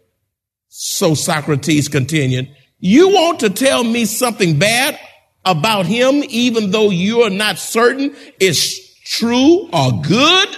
So 0.68 1.14
Socrates 1.14 1.88
continued, 1.88 2.54
you 2.78 3.08
want 3.08 3.40
to 3.40 3.50
tell 3.50 3.82
me 3.82 4.04
something 4.04 4.58
bad 4.58 4.98
about 5.44 5.86
him, 5.86 6.22
even 6.28 6.70
though 6.70 6.90
you're 6.90 7.30
not 7.30 7.58
certain 7.58 8.14
it's 8.38 8.88
true 9.04 9.68
or 9.72 10.02
good? 10.02 10.56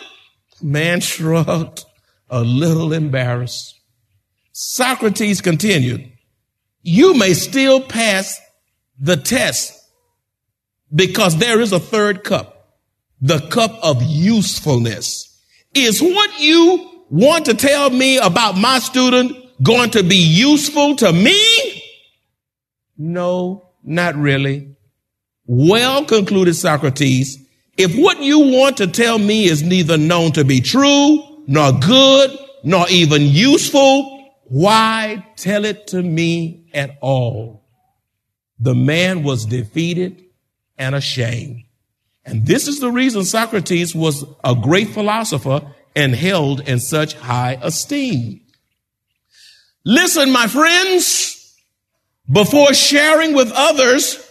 Man 0.61 1.01
shrugged, 1.01 1.85
a 2.29 2.43
little 2.43 2.93
embarrassed. 2.93 3.81
Socrates 4.53 5.41
continued, 5.41 6.13
you 6.83 7.15
may 7.15 7.35
still 7.35 7.81
pass 7.81 8.39
the 8.99 9.17
test 9.17 9.79
because 10.95 11.39
there 11.39 11.61
is 11.61 11.73
a 11.73 11.81
third 11.81 12.25
cup, 12.25 12.60
the 13.21 13.41
cup 13.49 13.79
of 13.83 14.03
usefulness. 14.03 15.27
Is 15.75 16.01
what 16.01 16.41
you 16.41 17.05
want 17.11 17.47
to 17.47 17.55
tell 17.55 17.91
me 17.91 18.19
about 18.19 18.57
my 18.57 18.79
student 18.79 19.37
going 19.63 19.91
to 19.91 20.03
be 20.03 20.17
useful 20.17 20.97
to 20.97 21.13
me? 21.13 21.83
No, 22.97 23.71
not 23.83 24.17
really. 24.17 24.75
Well, 25.47 26.05
concluded 26.05 26.55
Socrates, 26.55 27.39
if 27.77 27.97
what 27.97 28.21
you 28.21 28.39
want 28.39 28.77
to 28.79 28.87
tell 28.87 29.19
me 29.19 29.47
is 29.47 29.63
neither 29.63 29.97
known 29.97 30.33
to 30.33 30.45
be 30.45 30.61
true, 30.61 31.45
nor 31.47 31.73
good, 31.73 32.39
nor 32.63 32.89
even 32.89 33.23
useful. 33.23 34.33
Why 34.45 35.27
tell 35.37 35.65
it 35.65 35.89
to 35.89 36.03
me 36.03 36.69
at 36.75 36.99
all? 37.01 37.65
The 38.59 38.75
man 38.75 39.23
was 39.23 39.47
defeated 39.47 40.23
and 40.77 40.95
ashamed. 40.95 41.65
And 42.31 42.47
this 42.47 42.69
is 42.69 42.79
the 42.79 42.93
reason 42.93 43.25
Socrates 43.25 43.93
was 43.93 44.25
a 44.45 44.55
great 44.55 44.91
philosopher 44.91 45.63
and 45.97 46.15
held 46.15 46.61
in 46.61 46.79
such 46.79 47.15
high 47.15 47.59
esteem. 47.61 48.41
Listen, 49.85 50.31
my 50.31 50.47
friends, 50.47 51.57
before 52.31 52.73
sharing 52.73 53.35
with 53.35 53.51
others, 53.53 54.25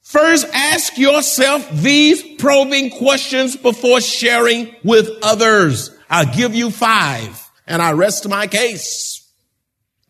first 0.00 0.46
ask 0.54 0.96
yourself 0.96 1.70
these 1.72 2.22
probing 2.38 2.88
questions 2.88 3.54
before 3.56 4.00
sharing 4.00 4.74
with 4.82 5.10
others. 5.22 5.90
I'll 6.08 6.34
give 6.34 6.54
you 6.54 6.70
five 6.70 7.50
and 7.66 7.82
I 7.82 7.92
rest 7.92 8.26
my 8.26 8.46
case. 8.46 9.30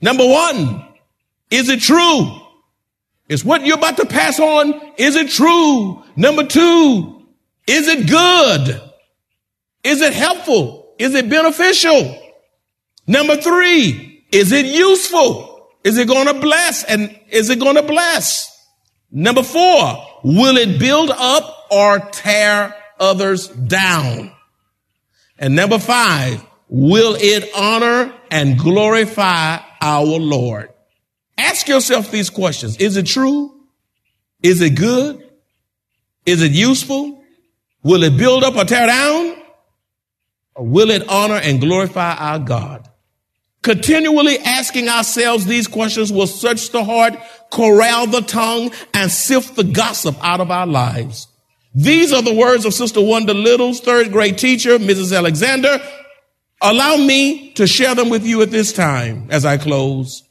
Number 0.01 0.29
one, 0.29 0.87
is 1.51 1.69
it 1.69 1.81
true? 1.81 2.39
Is 3.29 3.45
what 3.45 3.67
you're 3.67 3.79
about 3.79 3.97
to 3.97 4.07
pass 4.07 4.39
on, 4.39 4.81
is 4.97 5.17
it 5.17 5.31
true? 5.31 6.05
Number 6.17 6.45
two, 6.45 7.12
is 7.67 7.89
it 7.89 8.09
good? 8.09 8.81
Is 9.85 10.01
it 10.01 10.13
helpful? 10.13 10.95
Is 10.99 11.15
it 11.15 11.29
beneficial? 11.29 12.19
Number 13.07 13.37
three, 13.37 14.25
is 14.31 14.53
it 14.53 14.67
useful? 14.67 15.69
Is 15.85 15.99
it 15.99 16.07
going 16.07 16.27
to 16.27 16.35
bless? 16.35 16.85
And 16.85 17.19
is 17.31 17.51
it 17.51 17.59
going 17.59 17.77
to 17.77 17.83
bless? 17.83 18.49
Number 19.11 19.43
four, 19.43 20.07
will 20.23 20.57
it 20.57 20.79
build 20.79 21.11
up 21.11 21.67
or 21.71 21.99
tear 21.99 22.75
others 22.99 23.49
down? 23.49 24.33
And 25.39 25.57
number 25.57 25.79
five, 25.79 26.45
will 26.69 27.17
it 27.19 27.51
honor 27.57 28.15
and 28.31 28.59
glorify 28.59 29.59
our 29.81 30.05
Lord? 30.05 30.71
Ask 31.37 31.67
yourself 31.69 32.11
these 32.11 32.31
questions. 32.31 32.77
Is 32.77 32.97
it 32.97 33.07
true? 33.07 33.53
Is 34.43 34.61
it 34.61 34.77
good? 34.77 35.29
Is 36.25 36.43
it 36.43 36.53
useful? 36.53 37.22
Will 37.83 38.03
it 38.05 38.17
build 38.17 38.45
up 38.45 38.57
or 38.57 38.65
tear 38.65 38.87
down? 38.87 39.37
Or 40.55 40.67
will 40.67 40.91
it 40.91 41.09
honor 41.09 41.37
and 41.37 41.61
glorify 41.61 42.15
our 42.15 42.39
God? 42.39 42.89
Continually 43.63 44.39
asking 44.39 44.89
ourselves 44.89 45.47
these 45.47 45.69
questions 45.69 46.13
will 46.13 46.27
search 46.27 46.71
the 46.71 46.85
heart, 46.85 47.15
corral 47.51 48.07
the 48.07 48.21
tongue, 48.21 48.73
and 48.93 49.11
sift 49.11 49.55
the 49.55 49.65
gossip 49.65 50.17
out 50.23 50.41
of 50.41 50.51
our 50.51 50.67
lives. 50.67 51.29
These 51.75 52.13
are 52.13 52.23
the 52.23 52.35
words 52.35 52.65
of 52.65 52.75
Sister 52.75 53.01
Wanda 53.01 53.33
Little's 53.33 53.81
third 53.81 54.13
grade 54.13 54.37
teacher, 54.37 54.79
Mrs. 54.79 55.17
Alexander. 55.17 55.81
Allow 56.61 56.97
me 56.97 57.53
to 57.53 57.67
share 57.67 57.95
them 57.95 58.09
with 58.09 58.27
you 58.27 58.43
at 58.43 58.51
this 58.51 58.73
time 58.73 59.29
as 59.31 59.45
I 59.45 59.57
close. 59.59 60.23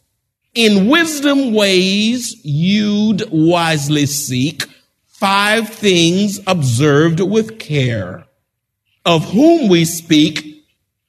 In 0.54 0.90
wisdom 0.90 1.54
ways 1.54 2.36
you'd 2.44 3.24
wisely 3.32 4.06
seek 4.06 4.64
five 5.22 5.70
things 5.70 6.40
observed 6.48 7.20
with 7.20 7.60
care. 7.60 8.26
Of 9.06 9.24
whom 9.32 9.70
we 9.70 9.86
speak, 9.86 10.66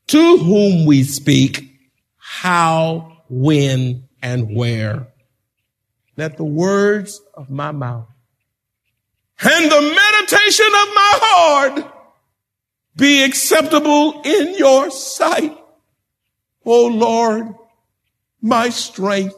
to 0.08 0.36
whom 0.36 0.84
we 0.84 1.02
speak, 1.02 1.66
how, 2.18 3.22
when, 3.30 4.06
and 4.20 4.54
where. 4.54 5.08
Let 6.18 6.36
the 6.36 6.44
words 6.44 7.22
of 7.32 7.48
my 7.48 7.72
mouth 7.72 8.06
and 9.40 9.70
the 9.70 9.80
meditation 9.80 10.66
of 10.66 10.88
my 10.94 11.12
heart 11.22 11.94
be 12.94 13.24
acceptable 13.24 14.20
in 14.26 14.56
your 14.58 14.90
sight. 14.90 15.56
O 16.66 16.86
Lord, 16.86 17.54
my 18.42 18.68
strength 18.68 19.34